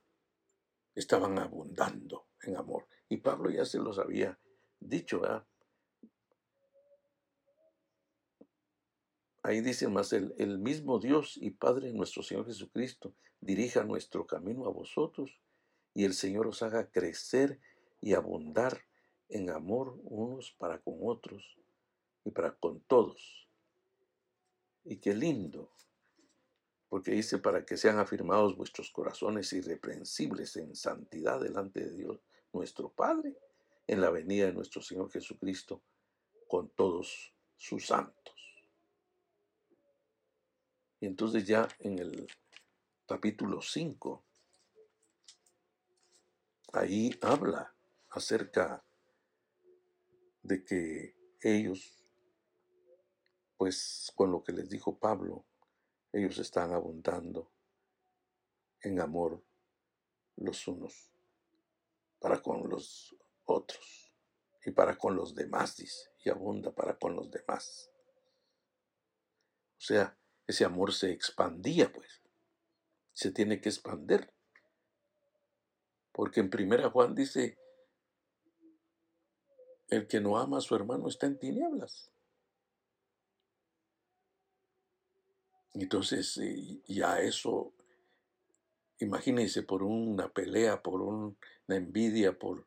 estaban 0.94 1.40
abundando 1.40 2.28
en 2.44 2.58
amor. 2.58 2.88
Y 3.10 3.18
Pablo 3.18 3.50
ya 3.50 3.66
se 3.66 3.80
los 3.80 4.00
había 4.00 4.40
dicho, 4.80 5.22
Ahí 9.44 9.62
dice 9.62 9.88
más, 9.88 10.12
el, 10.12 10.36
el, 10.38 10.60
mismo 10.60 11.00
Dios 11.00 11.38
y 11.38 11.52
Padre 11.52 11.94
nuestro 11.94 12.22
Señor 12.22 12.46
Jesucristo 12.46 13.14
dirija 13.40 13.86
nuestro 13.86 14.28
camino 14.28 14.66
a 14.66 14.72
vosotros 14.72 15.40
y 15.94 16.04
el 16.04 16.14
Señor 16.14 16.48
os 16.48 16.62
haga 16.64 16.92
crecer 16.92 17.62
y 18.02 18.14
abundar 18.14 18.82
en 19.30 19.50
amor 19.50 19.98
unos 20.04 20.52
para 20.52 20.80
con 20.80 20.96
otros 21.02 21.58
y 22.26 22.32
para 22.32 22.56
con 22.56 22.82
todos. 22.82 23.48
Y 24.84 24.98
qué 24.98 25.16
lindo 25.16 25.72
porque 26.90 27.12
dice 27.12 27.38
para 27.38 27.66
que 27.66 27.78
sean 27.78 28.00
afirmados 28.00 28.56
vuestros 28.56 28.92
corazones 28.92 29.52
irreprensibles 29.54 30.56
en 30.56 30.76
santidad 30.76 31.40
delante 31.42 31.82
de 31.82 31.92
Dios 31.92 32.20
nuestro 32.58 32.90
Padre 32.90 33.38
en 33.86 34.02
la 34.02 34.10
venida 34.10 34.48
de 34.48 34.54
nuestro 34.54 34.82
Señor 34.82 35.12
Jesucristo 35.12 35.84
con 36.48 36.70
todos 36.70 37.34
sus 37.56 37.86
santos. 37.86 38.36
Y 41.00 41.06
entonces 41.06 41.46
ya 41.46 41.68
en 41.80 42.00
el 42.00 42.28
capítulo 43.06 43.62
5, 43.62 44.26
ahí 46.74 47.12
habla 47.22 47.76
acerca 48.10 48.84
de 50.42 50.64
que 50.66 51.16
ellos, 51.42 52.04
pues 53.58 54.12
con 54.16 54.32
lo 54.32 54.44
que 54.44 54.54
les 54.54 54.68
dijo 54.70 54.98
Pablo, 54.98 55.46
ellos 56.12 56.40
están 56.40 56.74
abundando 56.74 57.52
en 58.82 59.00
amor 59.00 59.44
los 60.38 60.68
unos 60.68 61.12
para 62.20 62.42
con 62.42 62.70
los 62.70 63.16
otros 63.46 64.12
y 64.66 64.72
para 64.72 64.98
con 64.98 65.16
los 65.16 65.34
demás, 65.34 65.78
dice, 65.78 66.10
y 66.24 66.30
abunda 66.30 66.72
para 66.72 66.98
con 66.98 67.16
los 67.16 67.32
demás. 67.32 67.90
O 69.78 69.82
sea, 69.82 70.18
ese 70.46 70.66
amor 70.66 70.94
se 70.94 71.12
expandía, 71.12 71.92
pues, 71.92 72.22
se 73.14 73.32
tiene 73.32 73.62
que 73.62 73.70
expander. 73.70 74.34
Porque 76.12 76.40
en 76.40 76.50
primera 76.50 76.90
Juan 76.90 77.16
dice, 77.16 77.58
el 79.90 80.08
que 80.08 80.20
no 80.20 80.38
ama 80.38 80.58
a 80.58 80.62
su 80.62 80.76
hermano 80.76 81.08
está 81.08 81.28
en 81.28 81.40
tinieblas. 81.40 82.12
Entonces, 85.74 86.38
eh, 86.40 86.82
ya 86.88 87.22
eso, 87.22 87.74
imagínense 89.00 89.64
por 89.64 89.84
una 89.84 90.30
pelea, 90.30 90.82
por 90.82 91.02
una 91.02 91.36
envidia, 91.76 92.38
por 92.38 92.66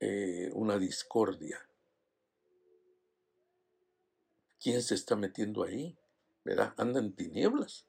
eh, 0.00 0.50
una 0.54 0.78
discordia. 0.78 1.60
¿Quién 4.60 4.82
se 4.82 4.94
está 4.94 5.16
metiendo 5.16 5.64
ahí? 5.64 5.96
¿Verdad? 6.44 6.74
Anda 6.76 7.00
en 7.00 7.14
tinieblas. 7.14 7.86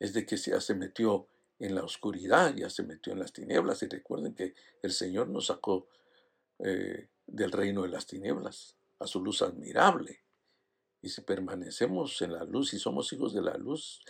Es 0.00 0.12
de 0.12 0.26
que 0.26 0.36
ya 0.36 0.60
se 0.60 0.74
metió 0.74 1.28
en 1.58 1.74
la 1.74 1.82
oscuridad, 1.82 2.54
ya 2.54 2.70
se 2.70 2.82
metió 2.82 3.12
en 3.12 3.20
las 3.20 3.32
tinieblas. 3.32 3.82
Y 3.82 3.88
recuerden 3.88 4.34
que 4.34 4.54
el 4.82 4.92
Señor 4.92 5.28
nos 5.28 5.46
sacó 5.46 5.88
eh, 6.58 7.08
del 7.26 7.52
reino 7.52 7.82
de 7.82 7.88
las 7.88 8.06
tinieblas 8.06 8.76
a 8.98 9.06
su 9.06 9.22
luz 9.22 9.42
admirable. 9.42 10.24
Y 11.00 11.10
si 11.10 11.20
permanecemos 11.20 12.20
en 12.22 12.32
la 12.32 12.44
luz 12.44 12.74
y 12.74 12.78
somos 12.78 13.12
hijos 13.12 13.32
de 13.32 13.42
la 13.42 13.56
luz, 13.56 14.00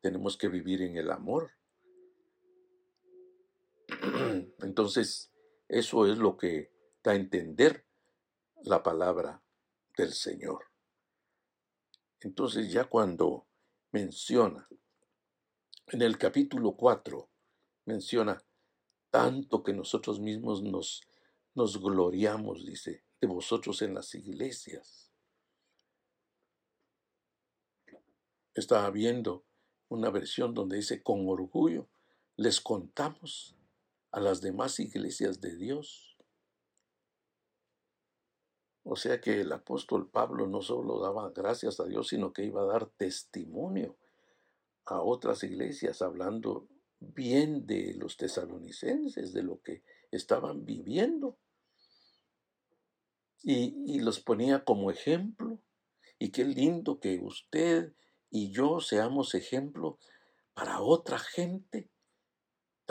tenemos 0.00 0.36
que 0.36 0.48
vivir 0.48 0.82
en 0.82 0.96
el 0.96 1.10
amor. 1.10 1.52
Entonces, 4.62 5.32
eso 5.68 6.06
es 6.06 6.18
lo 6.18 6.36
que 6.36 6.72
da 7.02 7.12
a 7.12 7.16
entender 7.16 7.86
la 8.62 8.82
palabra 8.82 9.42
del 9.96 10.12
Señor. 10.12 10.66
Entonces, 12.20 12.72
ya 12.72 12.84
cuando 12.84 13.46
menciona, 13.90 14.68
en 15.88 16.02
el 16.02 16.18
capítulo 16.18 16.76
4, 16.76 17.28
menciona 17.86 18.42
tanto 19.10 19.62
que 19.62 19.72
nosotros 19.72 20.20
mismos 20.20 20.62
nos, 20.62 21.02
nos 21.54 21.80
gloriamos, 21.80 22.64
dice, 22.64 23.04
de 23.20 23.26
vosotros 23.26 23.82
en 23.82 23.94
las 23.94 24.14
iglesias 24.14 25.12
estaba 28.54 28.90
viendo 28.90 29.44
una 29.88 30.10
versión 30.10 30.54
donde 30.54 30.76
dice, 30.76 31.02
con 31.02 31.28
orgullo 31.28 31.88
les 32.36 32.60
contamos 32.60 33.56
a 34.12 34.20
las 34.20 34.40
demás 34.40 34.78
iglesias 34.78 35.40
de 35.40 35.56
Dios. 35.56 36.16
O 38.84 38.96
sea 38.96 39.20
que 39.20 39.40
el 39.40 39.52
apóstol 39.52 40.10
Pablo 40.10 40.46
no 40.46 40.60
solo 40.60 41.00
daba 41.00 41.30
gracias 41.30 41.80
a 41.80 41.84
Dios, 41.84 42.08
sino 42.08 42.32
que 42.32 42.44
iba 42.44 42.62
a 42.62 42.66
dar 42.66 42.86
testimonio 42.90 43.96
a 44.84 45.00
otras 45.00 45.44
iglesias 45.44 46.02
hablando 46.02 46.68
bien 46.98 47.66
de 47.66 47.94
los 47.94 48.16
tesalonicenses, 48.16 49.32
de 49.32 49.42
lo 49.42 49.60
que 49.62 49.82
estaban 50.10 50.64
viviendo. 50.64 51.38
Y, 53.42 53.94
y 53.94 54.00
los 54.00 54.20
ponía 54.20 54.64
como 54.64 54.90
ejemplo. 54.90 55.60
Y 56.18 56.30
qué 56.30 56.44
lindo 56.44 57.00
que 57.00 57.18
usted 57.18 57.94
y 58.30 58.50
yo 58.50 58.80
seamos 58.80 59.34
ejemplo 59.34 59.98
para 60.54 60.80
otra 60.80 61.18
gente, 61.18 61.90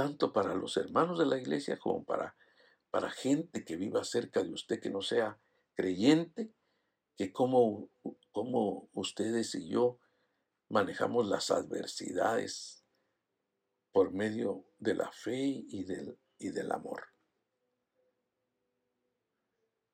tanto 0.01 0.33
para 0.33 0.55
los 0.55 0.77
hermanos 0.77 1.19
de 1.19 1.27
la 1.27 1.37
iglesia 1.37 1.77
como 1.77 2.03
para, 2.03 2.35
para 2.89 3.11
gente 3.11 3.63
que 3.63 3.75
viva 3.75 4.03
cerca 4.03 4.41
de 4.41 4.51
usted 4.51 4.79
que 4.79 4.89
no 4.89 5.03
sea 5.03 5.39
creyente, 5.75 6.51
que 7.15 7.31
como, 7.31 7.91
como 8.31 8.89
ustedes 8.93 9.53
y 9.53 9.69
yo 9.69 9.99
manejamos 10.69 11.27
las 11.27 11.51
adversidades 11.51 12.83
por 13.91 14.11
medio 14.11 14.65
de 14.79 14.95
la 14.95 15.11
fe 15.11 15.35
y 15.67 15.83
del, 15.83 16.17
y 16.39 16.49
del 16.49 16.71
amor. 16.71 17.03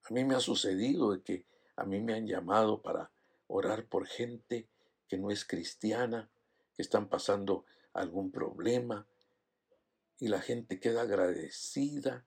A 0.03 0.13
mí 0.13 0.23
me 0.23 0.35
ha 0.35 0.39
sucedido 0.39 1.11
de 1.11 1.21
que 1.21 1.45
a 1.75 1.83
mí 1.83 1.99
me 1.99 2.13
han 2.13 2.27
llamado 2.27 2.81
para 2.81 3.11
orar 3.47 3.87
por 3.87 4.07
gente 4.07 4.69
que 5.09 5.17
no 5.17 5.31
es 5.31 5.43
cristiana, 5.43 6.29
que 6.75 6.81
están 6.81 7.09
pasando 7.09 7.65
algún 7.91 8.31
problema, 8.31 9.05
y 10.19 10.27
la 10.27 10.41
gente 10.41 10.79
queda 10.79 11.01
agradecida. 11.01 12.25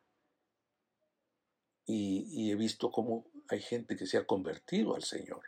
Y, 1.87 2.53
he 2.53 2.55
visto 2.55 2.91
cómo 2.93 3.27
hay 3.49 3.61
gente 3.61 3.97
que 3.97 4.07
se 4.07 4.17
ha 4.17 4.27
convertido 4.27 4.95
al 4.95 5.03
Señor. 5.03 5.43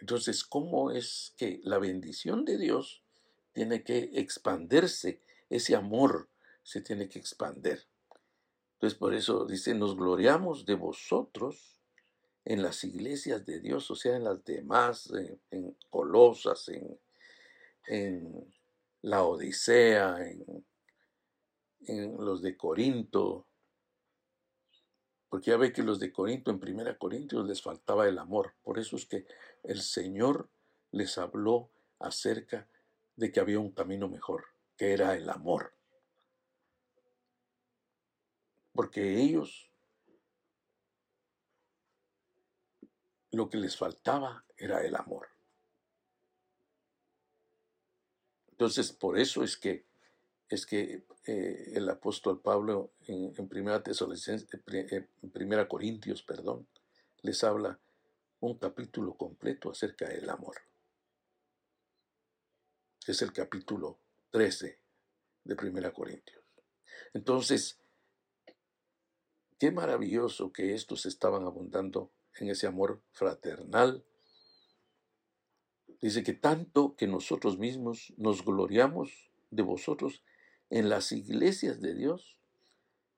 Entonces, 0.00 0.44
¿cómo 0.44 0.90
es 0.90 1.34
que 1.38 1.60
la 1.64 1.78
bendición 1.78 2.44
de 2.44 2.58
Dios 2.58 3.02
tiene 3.52 3.82
que 3.82 4.10
expandirse? 4.14 5.22
Ese 5.48 5.74
amor 5.74 6.28
se 6.62 6.82
tiene 6.82 7.08
que 7.08 7.18
expander. 7.18 7.86
Entonces, 8.74 8.98
por 8.98 9.14
eso 9.14 9.46
dice, 9.46 9.74
nos 9.74 9.96
gloriamos 9.96 10.66
de 10.66 10.74
vosotros 10.74 11.80
en 12.44 12.62
las 12.62 12.84
iglesias 12.84 13.44
de 13.46 13.60
Dios, 13.60 13.90
o 13.90 13.96
sea, 13.96 14.16
en 14.16 14.24
las 14.24 14.44
demás, 14.44 15.10
en, 15.50 15.76
Colosas, 15.88 16.70
en, 17.88 18.54
la 19.06 19.22
Odisea, 19.22 20.16
en, 21.86 22.16
los 22.18 22.42
de 22.42 22.56
Corinto, 22.56 23.46
porque 25.28 25.52
ya 25.52 25.56
ve 25.56 25.72
que 25.72 25.84
los 25.84 26.00
de 26.00 26.12
Corinto, 26.12 26.50
en 26.50 26.58
Primera 26.58 26.98
Corintios, 26.98 27.46
les 27.46 27.62
faltaba 27.62 28.08
el 28.08 28.18
amor. 28.18 28.56
Por 28.64 28.80
eso 28.80 28.96
es 28.96 29.06
que 29.06 29.24
el 29.62 29.80
Señor 29.80 30.50
les 30.90 31.18
habló 31.18 31.70
acerca 32.00 32.68
de 33.14 33.30
que 33.30 33.38
había 33.38 33.60
un 33.60 33.70
camino 33.70 34.08
mejor, 34.08 34.46
que 34.76 34.92
era 34.92 35.14
el 35.14 35.30
amor. 35.30 35.72
Porque 38.72 39.20
ellos 39.20 39.70
lo 43.30 43.48
que 43.48 43.58
les 43.58 43.76
faltaba 43.76 44.44
era 44.56 44.84
el 44.84 44.96
amor. 44.96 45.35
Entonces, 48.56 48.90
por 48.92 49.18
eso 49.18 49.44
es 49.44 49.58
que 49.58 49.84
es 50.48 50.64
que 50.64 51.04
eh, 51.26 51.72
el 51.74 51.88
apóstol 51.90 52.40
Pablo 52.40 52.92
en, 53.06 53.48
primera, 53.48 53.82
eh, 53.84 55.08
en 55.22 55.30
primera 55.30 55.68
Corintios, 55.68 56.22
perdón, 56.22 56.66
les 57.22 57.44
habla 57.44 57.78
un 58.40 58.56
capítulo 58.56 59.14
completo 59.14 59.70
acerca 59.70 60.08
del 60.08 60.30
amor. 60.30 60.54
Es 63.06 63.20
el 63.20 63.32
capítulo 63.32 63.98
13 64.30 64.80
de 65.44 65.56
Primera 65.56 65.92
Corintios. 65.92 66.44
Entonces, 67.12 67.78
qué 69.58 69.70
maravilloso 69.70 70.52
que 70.52 70.74
estos 70.74 71.06
estaban 71.06 71.44
abundando 71.44 72.10
en 72.36 72.50
ese 72.50 72.66
amor 72.66 73.02
fraternal. 73.10 74.04
Dice 76.00 76.22
que 76.22 76.34
tanto 76.34 76.94
que 76.96 77.06
nosotros 77.06 77.58
mismos 77.58 78.12
nos 78.16 78.44
gloriamos 78.44 79.30
de 79.50 79.62
vosotros 79.62 80.22
en 80.70 80.88
las 80.88 81.12
iglesias 81.12 81.80
de 81.80 81.94
Dios. 81.94 82.36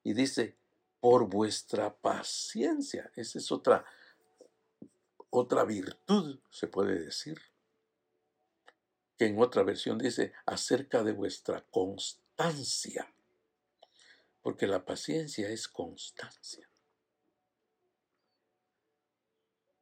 Y 0.05 0.15
dice, 0.15 0.57
por 1.01 1.29
vuestra 1.29 1.97
paciencia. 1.97 3.11
Esa 3.17 3.39
es 3.39 3.53
otra, 3.53 3.85
otra 5.31 5.65
virtud, 5.65 6.41
se 6.51 6.67
puede 6.67 6.99
decir. 6.99 7.41
Que 9.17 9.27
en 9.27 9.41
otra 9.41 9.63
versión 9.65 9.99
dice, 9.99 10.33
acerca 10.47 11.03
de 11.03 11.13
vuestra 11.13 11.65
constancia. 11.71 13.13
Porque 14.43 14.67
la 14.67 14.85
paciencia 14.85 15.49
es 15.51 15.69
constancia. 15.69 16.69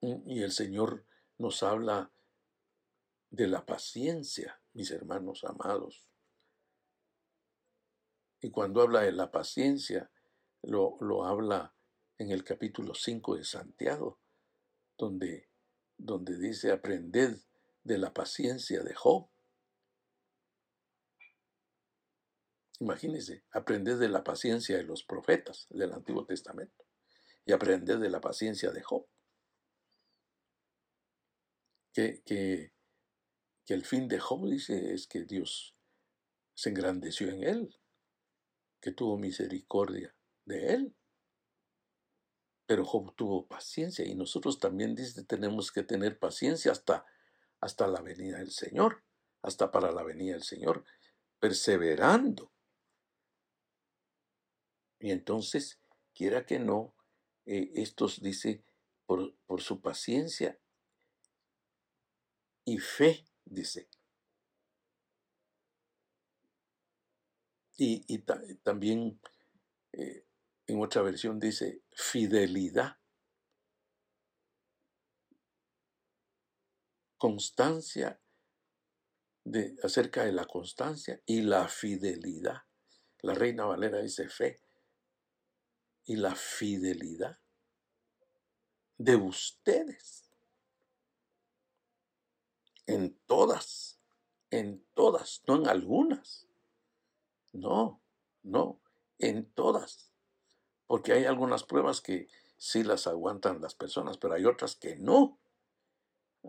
Y 0.01 0.43
el 0.43 0.53
Señor 0.53 1.05
nos 1.39 1.63
habla 1.63 2.11
de 3.31 3.47
la 3.47 3.65
paciencia, 3.67 4.61
mis 4.73 4.91
hermanos 4.91 5.45
amados. 5.45 6.09
Y 8.41 8.51
cuando 8.51 8.83
habla 8.83 9.01
de 9.01 9.13
la 9.13 9.31
paciencia, 9.31 10.11
lo, 10.63 10.97
lo 11.01 11.25
habla 11.25 11.75
en 12.19 12.31
el 12.31 12.45
capítulo 12.45 12.95
5 12.95 13.37
de 13.37 13.45
Santiago, 13.45 14.21
donde, 14.97 15.49
donde 15.97 16.39
dice, 16.39 16.73
aprended 16.73 17.39
de 17.83 17.99
la 17.99 18.13
paciencia 18.13 18.83
de 18.83 18.95
Job. 18.95 19.29
Imagínense, 22.81 23.45
aprended 23.53 23.99
de 23.99 24.09
la 24.09 24.23
paciencia 24.23 24.77
de 24.77 24.83
los 24.83 25.03
profetas 25.03 25.67
del 25.71 25.93
Antiguo 25.93 26.27
Testamento 26.27 26.85
y 27.45 27.53
aprended 27.53 27.99
de 27.99 28.11
la 28.11 28.21
paciencia 28.21 28.71
de 28.71 28.83
Job. 28.83 29.07
Que, 31.93 32.23
que, 32.27 32.76
que 33.67 33.75
el 33.75 33.85
fin 33.85 34.09
de 34.09 34.21
Job 34.21 34.49
dice 34.49 34.95
es 34.95 35.07
que 35.07 35.25
Dios 35.25 35.77
se 36.55 36.71
engrandeció 36.71 37.29
en 37.29 37.43
él 37.43 37.77
que 38.81 38.93
tuvo 38.93 39.19
misericordia 39.19 40.15
de 40.45 40.75
él. 40.75 40.97
Pero 42.67 42.85
Job 42.85 43.15
tuvo 43.17 43.47
paciencia 43.47 44.05
y 44.05 44.15
nosotros 44.15 44.61
también 44.61 44.95
dice, 44.95 45.25
tenemos 45.25 45.73
que 45.73 45.83
tener 45.83 46.19
paciencia 46.19 46.71
hasta, 46.71 47.05
hasta 47.61 47.89
la 47.89 48.01
venida 48.01 48.39
del 48.39 48.53
Señor, 48.53 49.03
hasta 49.43 49.73
para 49.73 49.91
la 49.91 50.05
venida 50.05 50.35
del 50.35 50.43
Señor, 50.43 50.85
perseverando. 51.41 52.53
Y 54.99 55.11
entonces, 55.11 55.81
quiera 56.15 56.47
que 56.47 56.59
no, 56.59 56.95
eh, 57.45 57.73
estos 57.75 58.21
dice, 58.21 58.65
por, 59.05 59.37
por 59.47 59.63
su 59.63 59.81
paciencia 59.81 60.59
y 62.65 62.79
fe, 62.79 63.26
dice, 63.47 63.89
Y, 67.79 68.19
también 68.63 69.21
eh, 69.93 70.25
en 70.67 70.81
otra 70.81 71.03
versión 71.03 71.39
dice 71.39 71.83
fidelidad. 71.93 72.97
Constancia 77.19 78.21
de, 79.45 79.77
acerca 79.83 80.25
de 80.25 80.33
la 80.33 80.47
constancia 80.47 81.21
y 81.27 81.43
la 81.43 81.69
fidelidad. 81.69 82.63
La 83.21 83.35
reina 83.35 83.65
Valera 83.65 84.01
dice 84.01 84.29
fe 84.29 84.61
y 86.05 86.17
la 86.17 86.35
fidelidad 86.35 87.39
de 88.97 89.17
ustedes. 89.17 90.26
En 92.87 93.19
todas, 93.27 93.99
en 94.51 94.85
todas, 94.95 95.43
no 95.47 95.57
en 95.57 95.69
algunas. 95.69 96.47
No, 97.53 98.01
no, 98.43 98.81
en 99.19 99.51
todas. 99.53 100.13
Porque 100.87 101.13
hay 101.13 101.25
algunas 101.25 101.65
pruebas 101.65 102.01
que 102.01 102.29
sí 102.59 102.85
las 102.85 103.07
aguantan 103.07 103.61
las 103.61 103.75
personas, 103.75 104.19
pero 104.19 104.35
hay 104.35 104.45
otras 104.45 104.77
que 104.77 104.97
no. 104.97 105.39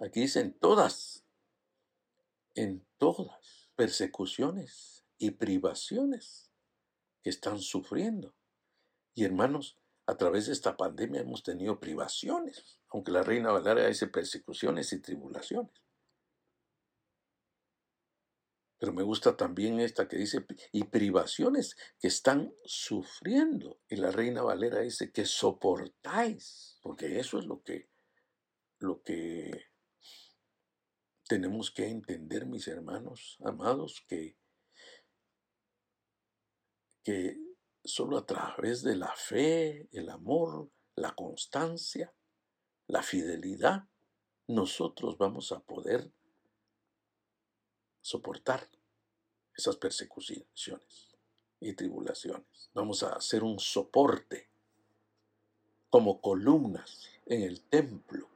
Aquí 0.02 0.22
dicen 0.22 0.54
todas, 0.54 1.24
en 2.54 2.86
todas, 2.98 3.70
persecuciones 3.76 5.04
y 5.18 5.32
privaciones 5.32 6.52
que 7.24 7.30
están 7.30 7.60
sufriendo. 7.60 8.36
Y 9.16 9.24
hermanos, 9.24 9.78
a 10.06 10.16
través 10.18 10.46
de 10.46 10.54
esta 10.54 10.78
pandemia 10.78 11.22
hemos 11.22 11.44
tenido 11.44 11.80
privaciones, 11.80 12.80
aunque 12.90 13.12
la 13.12 13.24
reina 13.24 13.52
Valeria 13.52 13.88
dice 13.88 14.08
persecuciones 14.08 14.94
y 14.94 15.00
tribulaciones. 15.00 15.87
Pero 18.80 18.94
me 18.94 19.04
gusta 19.04 19.36
también 19.36 19.80
esta 19.80 20.08
que 20.08 20.18
dice, 20.18 20.46
y 20.72 20.84
privaciones 20.84 21.76
que 22.00 22.08
están 22.08 22.54
sufriendo. 22.64 23.80
Y 23.90 23.96
la 23.96 24.12
reina 24.12 24.44
Valera 24.44 24.82
dice 24.82 25.12
que 25.12 25.26
soportáis, 25.26 26.78
porque 26.82 27.20
eso 27.20 27.40
es 27.40 27.46
lo 27.46 27.64
que, 27.64 27.90
lo 28.80 29.02
que 29.02 29.72
tenemos 31.28 31.72
que 31.72 31.88
entender, 31.88 32.46
mis 32.46 32.68
hermanos 32.68 33.38
amados, 33.44 34.04
que, 34.08 34.38
que 37.04 37.38
solo 37.84 38.18
a 38.18 38.26
través 38.26 38.84
de 38.84 38.96
la 38.96 39.14
fe, 39.16 39.90
el 39.92 40.10
amor, 40.10 40.70
la 40.96 41.16
constancia, 41.16 42.14
la 42.88 43.02
fidelidad, 43.02 43.88
nosotros 44.48 45.18
vamos 45.18 45.52
a 45.52 45.60
poder 45.60 46.12
soportar 48.02 48.68
esas 49.56 49.76
persecuciones 49.78 51.16
y 51.60 51.74
tribulaciones. 51.74 52.70
Vamos 52.74 53.04
a 53.04 53.14
hacer 53.14 53.44
un 53.44 53.60
soporte 53.60 54.48
como 55.90 56.22
columnas 56.22 57.10
en 57.26 57.44
el 57.44 57.62
templo. 57.62 58.28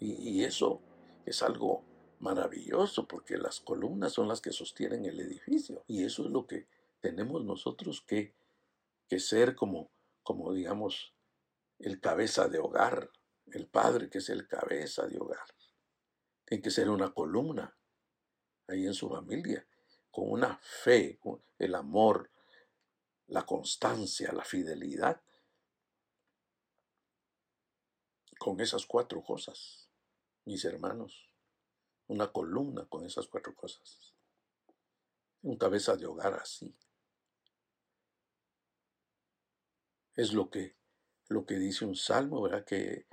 Y, 0.00 0.42
eso 0.42 0.80
es 1.24 1.44
algo 1.44 1.84
maravilloso 2.18 3.06
porque 3.06 3.38
las 3.38 3.60
columnas 3.60 4.12
son 4.12 4.26
las 4.26 4.40
que 4.40 4.50
sostienen 4.50 5.04
el 5.04 5.20
edificio. 5.20 5.84
Y 5.86 6.02
eso 6.02 6.24
es 6.24 6.30
lo 6.30 6.44
que 6.48 6.66
tenemos 7.00 7.44
nosotros 7.44 8.02
que, 8.04 8.34
que 9.08 9.20
ser 9.20 9.54
como, 9.54 9.90
como, 10.24 10.52
digamos, 10.52 11.12
el 11.78 12.00
cabeza 12.00 12.48
de 12.48 12.58
hogar, 12.58 13.10
el 13.52 13.68
padre 13.68 14.10
que 14.10 14.18
es 14.18 14.28
el 14.28 14.48
cabeza 14.48 15.06
de 15.06 15.20
hogar. 15.20 15.46
Tiene 16.44 16.62
que 16.62 16.70
ser 16.70 16.90
una 16.90 17.12
columna 17.12 17.76
ahí 18.68 18.86
en 18.86 18.94
su 18.94 19.08
familia, 19.08 19.66
con 20.10 20.30
una 20.30 20.58
fe, 20.58 21.18
el 21.58 21.74
amor, 21.74 22.30
la 23.28 23.44
constancia, 23.46 24.32
la 24.32 24.44
fidelidad. 24.44 25.22
Con 28.38 28.60
esas 28.60 28.86
cuatro 28.86 29.22
cosas, 29.22 29.88
mis 30.44 30.64
hermanos, 30.64 31.32
una 32.08 32.32
columna 32.32 32.86
con 32.86 33.06
esas 33.06 33.26
cuatro 33.28 33.54
cosas. 33.54 34.14
Un 35.42 35.56
cabeza 35.56 35.96
de 35.96 36.06
hogar 36.06 36.34
así. 36.34 36.74
Es 40.14 40.32
lo 40.32 40.50
que, 40.50 40.76
lo 41.28 41.46
que 41.46 41.54
dice 41.54 41.84
un 41.84 41.96
salmo, 41.96 42.42
¿verdad? 42.42 42.64
Que, 42.64 43.06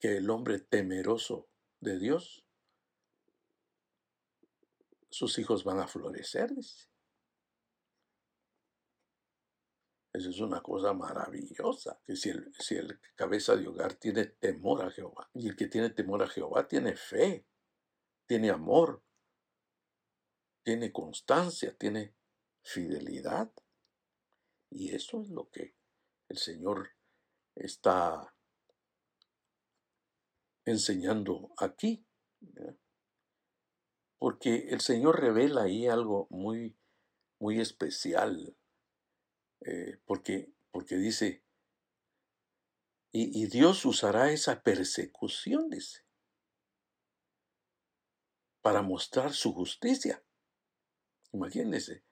que 0.00 0.16
el 0.16 0.28
hombre 0.30 0.58
temeroso 0.58 1.49
de 1.80 1.98
Dios, 1.98 2.44
sus 5.10 5.38
hijos 5.38 5.64
van 5.64 5.80
a 5.80 5.88
florecer. 5.88 6.50
Eso 10.12 10.30
es 10.30 10.40
una 10.40 10.60
cosa 10.60 10.92
maravillosa, 10.92 12.00
que 12.04 12.16
si 12.16 12.30
el, 12.30 12.52
si 12.58 12.76
el 12.76 13.00
cabeza 13.14 13.56
de 13.56 13.68
hogar 13.68 13.94
tiene 13.94 14.26
temor 14.26 14.84
a 14.84 14.90
Jehová, 14.90 15.30
y 15.34 15.48
el 15.48 15.56
que 15.56 15.66
tiene 15.66 15.90
temor 15.90 16.22
a 16.22 16.28
Jehová 16.28 16.66
tiene 16.66 16.96
fe, 16.96 17.46
tiene 18.26 18.50
amor, 18.50 19.02
tiene 20.62 20.92
constancia, 20.92 21.76
tiene 21.76 22.14
fidelidad. 22.62 23.52
Y 24.70 24.94
eso 24.94 25.20
es 25.22 25.30
lo 25.30 25.50
que 25.50 25.74
el 26.28 26.38
Señor 26.38 26.90
está 27.56 28.34
enseñando 30.70 31.52
aquí. 31.56 32.06
Porque 34.18 34.68
el 34.68 34.80
Señor 34.80 35.20
revela 35.20 35.62
ahí 35.62 35.86
algo 35.86 36.26
muy, 36.30 36.76
muy 37.38 37.60
especial. 37.60 38.56
Eh, 39.62 39.98
porque, 40.04 40.52
porque 40.70 40.96
dice, 40.96 41.44
y, 43.12 43.46
Dios 43.46 43.84
usará 43.84 44.30
esa 44.30 44.62
persecución, 44.62 45.68
dice, 45.68 46.04
para 48.62 48.82
mostrar 48.82 49.32
su 49.32 49.52
justicia. 49.52 50.22
Imagínense. 51.32 52.04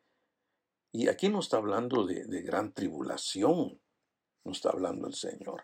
Y 0.93 1.09
aquí 1.09 1.29
no 1.29 1.41
está 1.41 1.59
hablando 1.59 2.05
de 2.07 2.43
gran 2.43 2.73
tribulación, 2.73 3.81
no 4.45 4.53
está 4.53 4.71
hablando 4.71 5.07
el 5.07 5.15
Señor, 5.15 5.63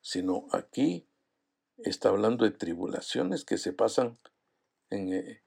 sino 0.00 0.46
aquí 0.50 1.08
está 1.78 2.08
hablando 2.08 2.44
de 2.44 2.52
tribulaciones 2.52 3.44
que 3.44 3.58
se 3.58 3.72
pasan 3.72 4.18
en, 4.90 5.12
eh, 5.12 5.42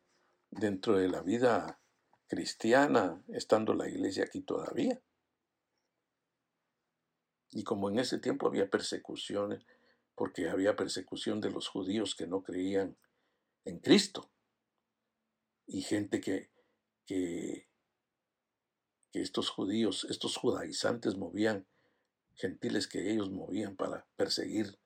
dentro 0.49 0.97
de 0.97 1.09
la 1.09 1.21
vida 1.21 1.81
cristiana, 2.27 3.23
estando 3.29 3.73
la 3.73 3.87
iglesia 3.87 4.25
aquí 4.25 4.41
todavía. 4.41 5.01
Y 7.51 7.63
como 7.63 7.89
en 7.89 7.99
ese 7.99 8.19
tiempo 8.19 8.47
había 8.47 8.69
persecuciones, 8.69 9.65
porque 10.15 10.49
había 10.49 10.75
persecución 10.75 11.39
de 11.39 11.51
los 11.51 11.67
judíos 11.67 12.15
que 12.15 12.27
no 12.27 12.43
creían 12.43 12.97
en 13.63 13.79
Cristo, 13.79 14.29
y 15.65 15.81
gente 15.81 16.21
que, 16.21 16.49
que, 17.05 17.69
que 19.11 19.21
estos 19.21 19.49
judíos, 19.49 20.05
estos 20.09 20.37
judaizantes 20.37 21.17
movían, 21.17 21.67
gentiles 22.35 22.87
que 22.87 23.11
ellos 23.11 23.31
movían 23.31 23.75
para 23.75 24.07
perseguir 24.15 24.79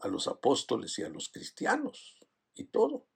a 0.00 0.08
los 0.08 0.28
apóstoles 0.28 0.98
y 0.98 1.02
a 1.02 1.08
los 1.08 1.28
cristianos 1.28 2.18
y 2.54 2.64
todo. 2.64 3.06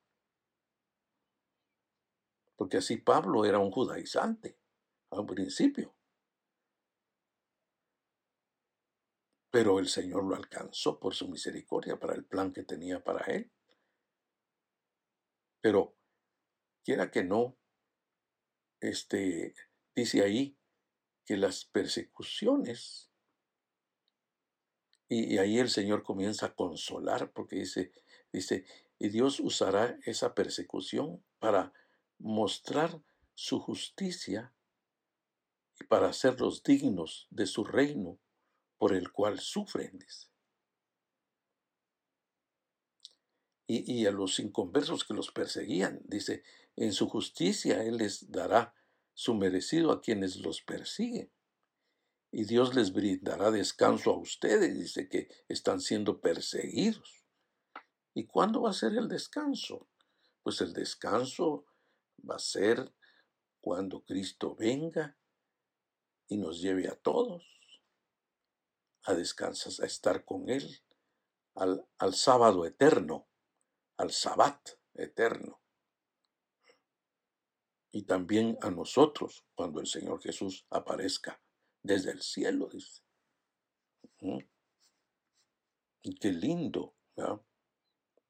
Porque 2.57 2.79
así 2.79 2.99
Pablo 2.99 3.45
era 3.45 3.59
un 3.59 3.71
judaizante 3.71 4.59
al 5.11 5.27
principio. 5.27 5.97
Pero 9.51 9.79
el 9.79 9.89
Señor 9.89 10.25
lo 10.25 10.37
alcanzó 10.37 11.01
por 11.01 11.15
su 11.15 11.29
misericordia 11.29 11.99
para 11.99 12.15
el 12.15 12.25
plan 12.25 12.53
que 12.53 12.63
tenía 12.63 13.03
para 13.03 13.25
él. 13.27 13.51
Pero 15.61 15.97
quiera 16.85 17.11
que 17.11 17.25
no, 17.25 17.59
este 18.81 19.55
dice 19.95 20.23
ahí 20.23 20.57
que 21.27 21.37
las 21.37 21.65
persecuciones 21.65 23.10
y, 25.13 25.39
ahí 25.39 25.59
el 25.59 25.69
Señor 25.69 26.05
comienza 26.05 26.47
a 26.47 26.55
consolar 26.55 27.33
porque 27.33 27.57
dice, 27.57 27.91
dice, 28.33 28.65
y 28.97 29.09
Dios 29.09 29.41
usará 29.41 29.99
esa 30.05 30.37
persecución 30.37 31.21
para 31.41 31.73
mostrar 32.19 33.03
su 33.35 33.59
justicia 33.59 34.55
y 35.81 35.85
para 35.85 36.09
hacerlos 36.09 36.63
dignos 36.63 37.27
de 37.31 37.47
su 37.47 37.65
reino 37.65 38.21
por 38.79 38.95
el 38.95 39.11
cual 39.11 39.41
sufren. 39.41 39.99
Y, 43.67 43.93
y, 43.93 44.07
a 44.07 44.13
los 44.13 44.39
inconversos 44.39 45.05
que 45.05 45.15
los 45.15 45.33
perseguían, 45.33 46.03
dice, 46.05 46.45
en 46.77 46.93
su 46.93 47.09
justicia 47.09 47.83
Él 47.83 47.97
les 47.97 48.31
dará 48.31 48.77
su 49.13 49.35
merecido 49.35 49.91
a 49.91 50.01
quienes 50.01 50.37
los 50.37 50.63
persiguen 50.63 51.33
y 52.33 52.45
Dios 52.45 52.75
les 52.75 52.93
brindará 52.93 53.51
descanso 53.51 54.11
a 54.11 54.19
ustedes. 54.19 54.79
Dice 54.79 55.09
que 55.09 55.29
están 55.49 55.81
siendo 55.81 56.21
perseguidos. 56.21 57.25
¿Y 58.15 58.27
cuándo 58.27 58.63
va 58.63 58.71
a 58.71 58.75
ser 58.75 58.93
el 58.93 59.09
descanso? 59.09 59.89
Pues 60.43 60.61
el 60.61 60.73
descanso 60.73 61.67
va 62.29 62.37
a 62.37 62.41
ser 62.41 62.93
cuando 63.61 64.05
Cristo 64.05 64.55
venga 64.55 65.19
y 66.29 66.39
nos 66.39 66.61
lleve 66.61 66.89
a 66.89 66.97
todos 66.97 67.45
a 69.05 69.15
descansar, 69.15 69.73
a 69.83 69.87
estar 69.87 70.25
con 70.25 70.49
Él, 70.51 70.83
al, 71.55 71.89
al 71.99 72.15
sábado 72.15 72.67
eterno, 72.67 73.29
al 73.97 74.13
sabbat 74.13 74.61
eterno. 74.95 75.61
Y 77.91 78.05
también 78.05 78.57
a 78.61 78.71
nosotros 78.71 79.45
cuando 79.55 79.81
el 79.81 79.87
Señor 79.87 80.23
Jesús 80.23 80.67
aparezca 80.71 81.43
desde 81.83 82.13
el 82.13 82.23
cielo, 82.23 82.69
dice. 82.73 83.03
Y 86.03 86.15
qué 86.15 86.33
lindo, 86.33 86.95
¿verdad? 87.17 87.41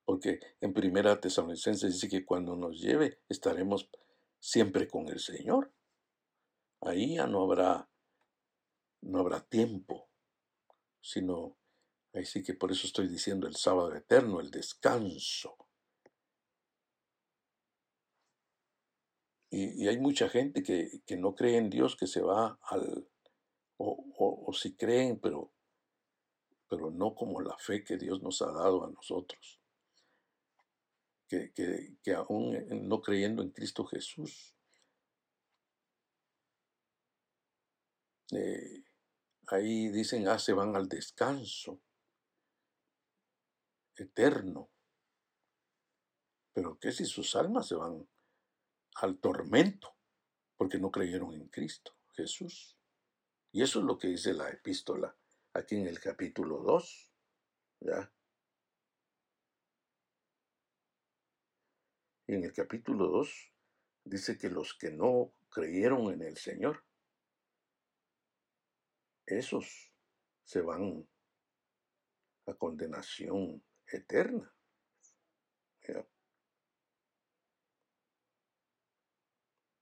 Porque 0.05 0.40
en 0.61 0.72
Primera 0.72 1.20
Tesalonicenses 1.20 1.94
dice 1.94 2.09
que 2.09 2.24
cuando 2.24 2.57
nos 2.57 2.80
lleve 2.80 3.20
estaremos 3.28 3.88
siempre 4.40 4.88
con 4.88 5.09
el 5.09 5.20
Señor. 5.20 5.72
Ahí 6.80 7.16
ya 7.16 7.26
no 7.26 7.42
habrá, 7.42 7.88
no 9.03 9.20
habrá 9.20 9.40
tiempo, 9.40 10.09
sino 11.01 11.57
ahí 12.14 12.24
sí 12.24 12.42
que 12.42 12.55
por 12.55 12.72
eso 12.72 12.86
estoy 12.86 13.07
diciendo 13.07 13.46
el 13.46 13.57
sábado 13.57 13.94
eterno, 13.94 14.40
el 14.40 14.51
descanso. 14.51 15.57
Y, 19.51 19.84
y 19.84 19.88
hay 19.88 19.98
mucha 19.98 20.28
gente 20.28 20.62
que, 20.62 21.03
que 21.05 21.16
no 21.16 21.34
cree 21.34 21.59
en 21.59 21.70
Dios 21.70 21.96
que 21.96 22.07
se 22.07 22.22
va 22.22 22.59
al, 22.62 23.09
o, 23.82 24.52
si 24.52 24.76
creen, 24.76 25.18
pero, 25.20 25.52
pero 26.68 26.90
no 26.90 27.14
como 27.14 27.40
la 27.40 27.56
fe 27.56 27.82
que 27.82 27.96
Dios 27.96 28.22
nos 28.22 28.42
ha 28.42 28.52
dado 28.52 28.84
a 28.84 28.90
nosotros. 28.90 29.58
que, 31.28 31.52
que, 32.02 32.12
aún 32.12 32.88
no 32.88 33.00
creyendo 33.00 33.42
en 33.42 33.50
Cristo 33.50 33.84
Jesús, 33.86 34.54
eh, 38.32 38.84
ahí 39.46 39.88
dicen, 39.88 40.28
ah, 40.28 40.38
se 40.38 40.52
van 40.52 40.74
al 40.76 40.88
descanso 40.88 41.80
eterno. 43.96 44.70
Pero 46.52 46.78
¿qué 46.78 46.90
si 46.90 47.04
sus 47.04 47.36
almas 47.36 47.68
se 47.68 47.76
van 47.76 48.08
al 48.96 49.18
tormento? 49.18 49.96
Porque 50.56 50.78
no 50.78 50.90
creyeron 50.90 51.32
en 51.34 51.48
Cristo 51.48 51.94
Jesús. 52.14 52.79
Y 53.53 53.62
eso 53.62 53.80
es 53.80 53.84
lo 53.84 53.98
que 53.98 54.09
dice 54.09 54.32
la 54.32 54.48
epístola 54.48 55.16
aquí 55.55 55.76
en 55.76 55.86
el 55.86 55.98
capítulo 56.01 56.59
2. 56.59 57.12
¿ya? 57.80 58.12
Y 62.26 62.34
en 62.34 62.44
el 62.44 62.53
capítulo 62.53 63.09
2 63.09 63.53
dice 64.05 64.38
que 64.38 64.51
los 64.51 64.74
que 64.74 64.90
no 64.92 65.32
creyeron 65.48 66.12
en 66.12 66.22
el 66.22 66.36
Señor, 66.36 66.84
esos 69.26 69.92
se 70.44 70.61
van 70.61 71.09
a 72.46 72.55
condenación 72.55 73.64
eterna. 73.86 74.55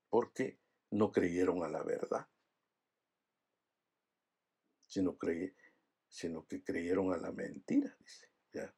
Porque 0.09 0.59
no 0.89 1.11
creyeron 1.11 1.63
a 1.63 1.67
la 1.67 1.83
verdad, 1.83 2.27
sino, 4.89 5.17
sino 6.09 6.45
que 6.47 6.63
creyeron 6.63 7.13
a 7.13 7.17
la 7.17 7.31
mentira, 7.31 7.95
dice. 7.99 8.27
¿ya? 8.51 8.75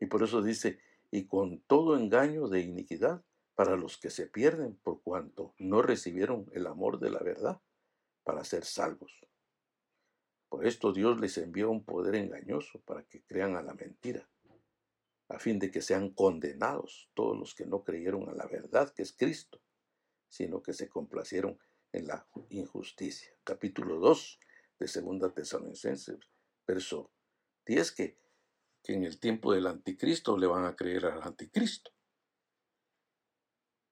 Y 0.00 0.06
por 0.06 0.22
eso 0.22 0.42
dice, 0.42 0.80
y 1.10 1.26
con 1.26 1.60
todo 1.60 1.96
engaño 1.96 2.48
de 2.48 2.60
iniquidad 2.60 3.24
para 3.54 3.76
los 3.76 3.96
que 3.96 4.10
se 4.10 4.26
pierden 4.26 4.76
por 4.76 5.02
cuanto 5.02 5.54
no 5.58 5.80
recibieron 5.80 6.50
el 6.52 6.66
amor 6.66 6.98
de 6.98 7.10
la 7.10 7.20
verdad 7.20 7.62
para 8.24 8.44
ser 8.44 8.64
salvos. 8.64 9.26
Por 10.48 10.66
esto 10.66 10.92
Dios 10.92 11.20
les 11.20 11.38
envió 11.38 11.70
un 11.70 11.84
poder 11.84 12.16
engañoso 12.16 12.80
para 12.82 13.04
que 13.04 13.22
crean 13.22 13.56
a 13.56 13.62
la 13.62 13.74
mentira, 13.74 14.28
a 15.28 15.38
fin 15.38 15.58
de 15.58 15.70
que 15.70 15.80
sean 15.80 16.10
condenados 16.10 17.08
todos 17.14 17.38
los 17.38 17.54
que 17.54 17.66
no 17.66 17.82
creyeron 17.82 18.28
a 18.28 18.34
la 18.34 18.46
verdad 18.46 18.92
que 18.92 19.02
es 19.02 19.12
Cristo, 19.12 19.60
sino 20.36 20.62
que 20.62 20.74
se 20.74 20.90
complacieron 20.90 21.58
en 21.92 22.08
la 22.08 22.28
injusticia. 22.50 23.32
Capítulo 23.42 23.98
2 23.98 24.38
de 24.78 24.86
Segunda 24.86 25.32
Tesalonicenses, 25.32 26.18
verso 26.66 27.10
10, 27.64 27.92
que, 27.92 28.18
que 28.82 28.92
en 28.92 29.04
el 29.04 29.18
tiempo 29.18 29.54
del 29.54 29.66
anticristo 29.66 30.36
le 30.36 30.46
van 30.46 30.66
a 30.66 30.76
creer 30.76 31.06
al 31.06 31.22
anticristo. 31.22 31.90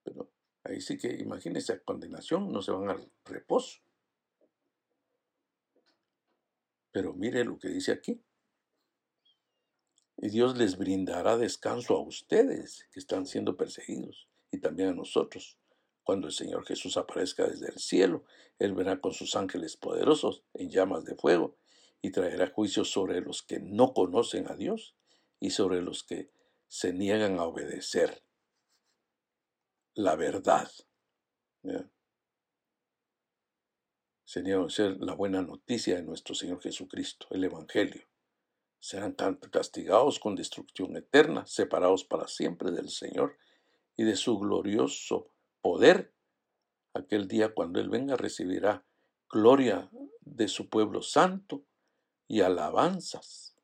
Pero 0.03 0.31
ahí 0.65 0.83
sí 0.83 0.99
que 0.99 1.15
imagínense 1.15 1.73
a 1.73 1.83
condenación, 1.83 2.53
no 2.53 2.61
se 2.61 2.73
van 2.73 2.91
al 2.91 3.11
reposo. 3.25 3.81
Pero 6.93 7.15
mire 7.15 7.43
lo 7.43 7.59
que 7.59 7.69
dice 7.69 7.93
aquí. 7.93 8.23
Y 10.19 10.29
Dios 10.29 10.59
les 10.59 10.77
brindará 10.77 11.39
descanso 11.39 11.97
a 11.97 12.03
ustedes 12.03 12.87
que 12.93 13.01
están 13.01 13.25
siendo 13.25 13.57
perseguidos 13.57 14.29
y 14.51 14.59
también 14.59 14.91
a 14.91 14.95
nosotros. 14.95 15.59
Cuando 16.05 16.29
el 16.29 16.33
Señor 16.33 16.65
Jesús 16.65 16.97
aparezca 16.97 17.47
desde 17.47 17.69
el 17.69 17.79
cielo, 17.79 18.25
Él 18.59 18.75
verá 18.75 19.01
con 19.01 19.13
sus 19.13 19.35
ángeles 19.37 19.77
poderosos 19.77 20.45
en 20.55 20.71
llamas 20.71 21.05
de 21.05 21.17
fuego 21.17 21.57
y 22.01 22.11
traerá 22.11 22.51
juicio 22.51 22.85
sobre 22.85 23.21
los 23.21 23.43
que 23.43 23.59
no 23.59 23.95
conocen 23.95 24.51
a 24.51 24.55
Dios 24.55 24.95
y 25.41 25.51
sobre 25.51 25.83
los 25.83 26.05
que 26.05 26.31
se 26.69 26.93
niegan 26.93 27.39
a 27.39 27.45
obedecer 27.45 28.23
la 29.95 30.17
verdad 30.17 30.71
sería 34.25 34.69
ser 34.69 34.97
la 35.01 35.15
buena 35.15 35.43
noticia 35.43 35.95
de 35.95 36.03
nuestro 36.03 36.35
Señor 36.35 36.61
Jesucristo, 36.61 37.29
el 37.31 37.45
Evangelio. 37.45 38.03
Serán 38.81 39.15
castigados 39.51 40.19
con 40.19 40.35
destrucción 40.35 40.97
eterna, 40.97 41.47
separados 41.47 42.05
para 42.05 42.27
siempre 42.27 42.73
del 42.73 42.91
Señor 42.91 43.39
y 43.97 44.03
de 44.03 44.17
su 44.17 44.39
glorioso 44.39 45.31
poder. 45.65 46.15
Aquel 46.95 47.27
día 47.27 47.55
cuando 47.55 47.81
Él 47.81 47.89
venga 47.89 48.17
recibirá 48.17 48.87
gloria 49.31 49.91
de 50.21 50.47
su 50.47 50.69
pueblo 50.69 51.01
santo 51.01 51.65
y 52.29 52.43
alabanzas 52.43 53.57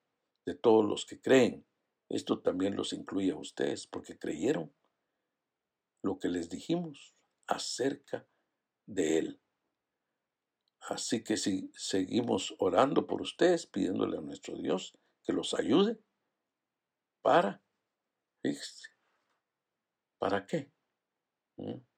de 0.46 0.55
todos 0.55 0.84
los 0.84 1.05
que 1.05 1.20
creen. 1.20 1.66
Esto 2.09 2.40
también 2.40 2.74
los 2.74 2.94
incluye 2.94 3.32
a 3.32 3.36
ustedes 3.36 3.86
porque 3.86 4.18
creyeron 4.18 4.74
lo 6.03 6.18
que 6.18 6.28
les 6.28 6.48
dijimos 6.48 7.14
acerca 7.46 8.26
de 8.86 9.18
Él. 9.18 9.42
Así 10.80 11.22
que 11.22 11.36
si 11.36 11.70
seguimos 11.74 12.55
orando 12.59 13.07
por 13.07 13.20
ustedes, 13.20 13.66
pidiéndole 13.66 14.16
a 14.16 14.22
nuestro 14.22 14.57
Dios 14.57 14.98
que 15.22 15.34
los 15.34 15.53
ayude 15.53 16.01
para, 17.20 17.62
fíjese, 18.42 18.88
¿para 20.18 20.46
qué? 20.46 20.72
¿Mm? 21.59 21.89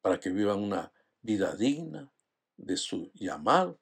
Para 0.00 0.20
que 0.20 0.30
vivan 0.30 0.60
una 0.60 0.92
vida 1.22 1.54
digna 1.56 2.12
de 2.56 2.76
su 2.76 3.10
llamado, 3.14 3.80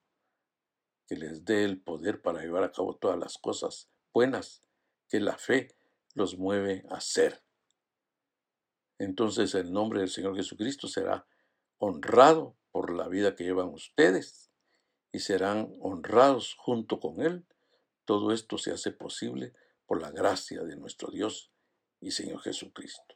que 1.06 1.16
les 1.16 1.44
dé 1.44 1.64
el 1.64 1.80
poder 1.80 2.20
para 2.20 2.42
llevar 2.42 2.64
a 2.64 2.72
cabo 2.72 2.96
todas 2.96 3.18
las 3.18 3.38
cosas 3.38 3.88
buenas 4.12 4.62
que 5.08 5.20
la 5.20 5.38
fe 5.38 5.74
los 6.14 6.36
mueve 6.36 6.84
a 6.90 6.96
hacer 6.96 7.42
entonces 8.98 9.54
el 9.54 9.72
nombre 9.72 10.00
del 10.00 10.10
Señor 10.10 10.36
Jesucristo 10.36 10.88
será 10.88 11.26
honrado 11.78 12.56
por 12.72 12.92
la 12.92 13.08
vida 13.08 13.36
que 13.36 13.44
llevan 13.44 13.68
ustedes 13.68 14.50
y 15.12 15.20
serán 15.20 15.74
honrados 15.80 16.56
junto 16.58 16.98
con 17.00 17.20
Él. 17.20 17.46
Todo 18.04 18.32
esto 18.32 18.58
se 18.58 18.72
hace 18.72 18.90
posible 18.90 19.54
por 19.86 20.02
la 20.02 20.10
gracia 20.10 20.62
de 20.64 20.76
nuestro 20.76 21.10
Dios 21.10 21.52
y 22.00 22.10
Señor 22.10 22.40
Jesucristo. 22.40 23.14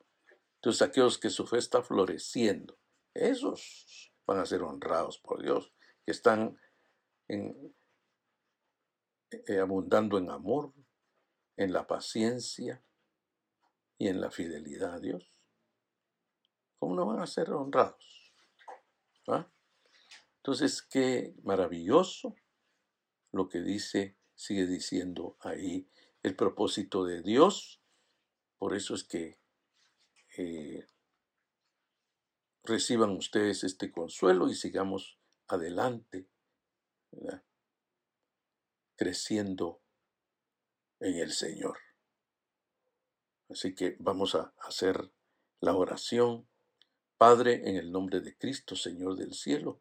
Entonces 0.57 0.83
aquellos 0.83 1.19
que 1.19 1.31
su 1.31 1.47
fe 1.47 1.59
está 1.59 1.83
floreciendo, 1.83 2.79
esos 3.15 4.13
van 4.27 4.39
a 4.39 4.47
ser 4.47 4.63
honrados 4.63 5.19
por 5.19 5.43
Dios, 5.43 5.73
que 6.05 6.13
están 6.13 6.59
en, 7.29 7.75
eh, 9.31 9.59
abundando 9.59 10.19
en 10.19 10.31
amor, 10.31 10.73
en 11.57 11.73
la 11.73 11.87
paciencia 11.87 12.83
y 13.99 14.09
en 14.09 14.21
la 14.21 14.31
fidelidad 14.31 14.95
a 14.95 15.01
Dios. 15.01 15.31
¿Cómo 16.79 16.95
no 16.95 17.07
van 17.07 17.21
a 17.21 17.27
ser 17.27 17.51
honrados? 17.51 18.33
¿Ah? 19.29 19.49
Entonces, 20.39 20.83
qué 20.83 21.35
maravilloso 21.45 22.35
lo 23.31 23.49
que 23.49 23.61
dice, 23.61 24.17
sigue 24.35 24.67
diciendo 24.67 25.37
ahí 25.41 25.89
el 26.23 26.35
propósito 26.35 27.05
de 27.05 27.23
Dios. 27.23 27.81
Por 28.59 28.75
eso 28.75 28.95
es 28.95 29.05
que 29.05 29.39
eh, 30.37 30.87
reciban 32.65 33.11
ustedes 33.11 33.65
este 33.65 33.91
consuelo 33.91 34.49
y 34.49 34.55
sigamos 34.55 35.19
adelante, 35.49 36.29
creciendo 38.97 39.83
en 41.01 41.19
el 41.19 41.33
Señor. 41.33 41.79
Así 43.49 43.75
que 43.75 43.97
vamos 43.99 44.35
a 44.35 44.55
hacer 44.59 45.13
la 45.61 45.75
oración 45.77 46.49
Padre, 47.23 47.71
en 47.71 47.77
el 47.77 47.93
nombre 47.93 48.21
de 48.21 48.37
Cristo, 48.37 48.75
Señor 48.75 49.15
del 49.15 49.33
cielo, 49.35 49.81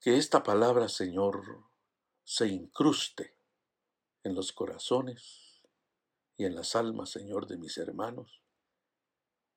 que 0.00 0.16
esta 0.16 0.42
palabra, 0.42 0.88
Señor, 0.88 1.68
se 2.24 2.48
incruste 2.48 3.36
en 4.22 4.34
los 4.34 4.54
corazones 4.54 5.60
y 6.38 6.46
en 6.46 6.54
las 6.54 6.74
almas, 6.74 7.10
Señor, 7.10 7.46
de 7.48 7.58
mis 7.58 7.76
hermanos, 7.76 8.40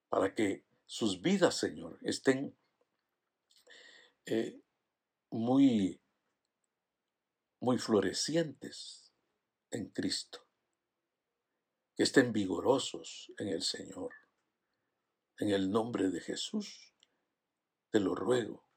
para 0.10 0.36
que 0.36 0.66
sus 0.92 1.22
vidas, 1.22 1.56
Señor, 1.56 1.98
estén 2.02 2.54
eh, 4.26 4.62
muy, 5.30 6.02
muy 7.62 7.78
florecientes 7.78 9.14
en 9.70 9.88
Cristo, 9.92 10.46
que 11.96 12.04
estén 12.04 12.34
vigorosos 12.34 13.32
en 13.38 13.48
el 13.48 13.62
Señor 13.64 14.12
en 15.38 15.52
el 15.52 15.72
nombre 15.72 16.10
de 16.10 16.20
Jesús, 16.20 16.94
te 17.90 18.02
lo 18.02 18.14
ruego. 18.14 18.68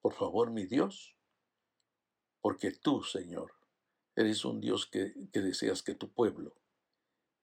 Por 0.00 0.12
favor, 0.12 0.50
mi 0.50 0.66
Dios, 0.66 1.16
porque 2.40 2.72
tú, 2.72 3.04
Señor, 3.04 3.54
eres 4.16 4.44
un 4.44 4.60
Dios 4.60 4.86
que, 4.86 5.14
que 5.32 5.40
deseas 5.40 5.84
que 5.84 5.94
tu 5.94 6.12
pueblo 6.12 6.60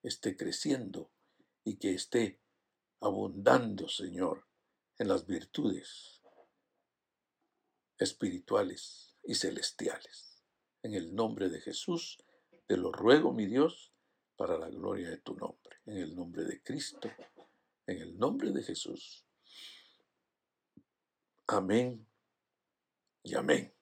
esté 0.03 0.35
creciendo 0.35 1.13
y 1.63 1.77
que 1.77 1.93
esté 1.93 2.41
abundando, 2.99 3.87
Señor, 3.87 4.45
en 4.97 5.07
las 5.07 5.25
virtudes 5.25 6.21
espirituales 7.97 9.15
y 9.23 9.35
celestiales. 9.35 10.43
En 10.83 10.93
el 10.93 11.15
nombre 11.15 11.49
de 11.49 11.61
Jesús, 11.61 12.17
te 12.67 12.77
lo 12.77 12.91
ruego, 12.91 13.33
mi 13.33 13.45
Dios, 13.45 13.93
para 14.35 14.57
la 14.57 14.69
gloria 14.69 15.09
de 15.09 15.17
tu 15.17 15.35
nombre. 15.35 15.77
En 15.85 15.97
el 15.97 16.15
nombre 16.15 16.43
de 16.43 16.61
Cristo, 16.61 17.09
en 17.87 18.01
el 18.01 18.17
nombre 18.17 18.51
de 18.51 18.63
Jesús. 18.63 19.25
Amén 21.47 22.07
y 23.23 23.35
amén. 23.35 23.74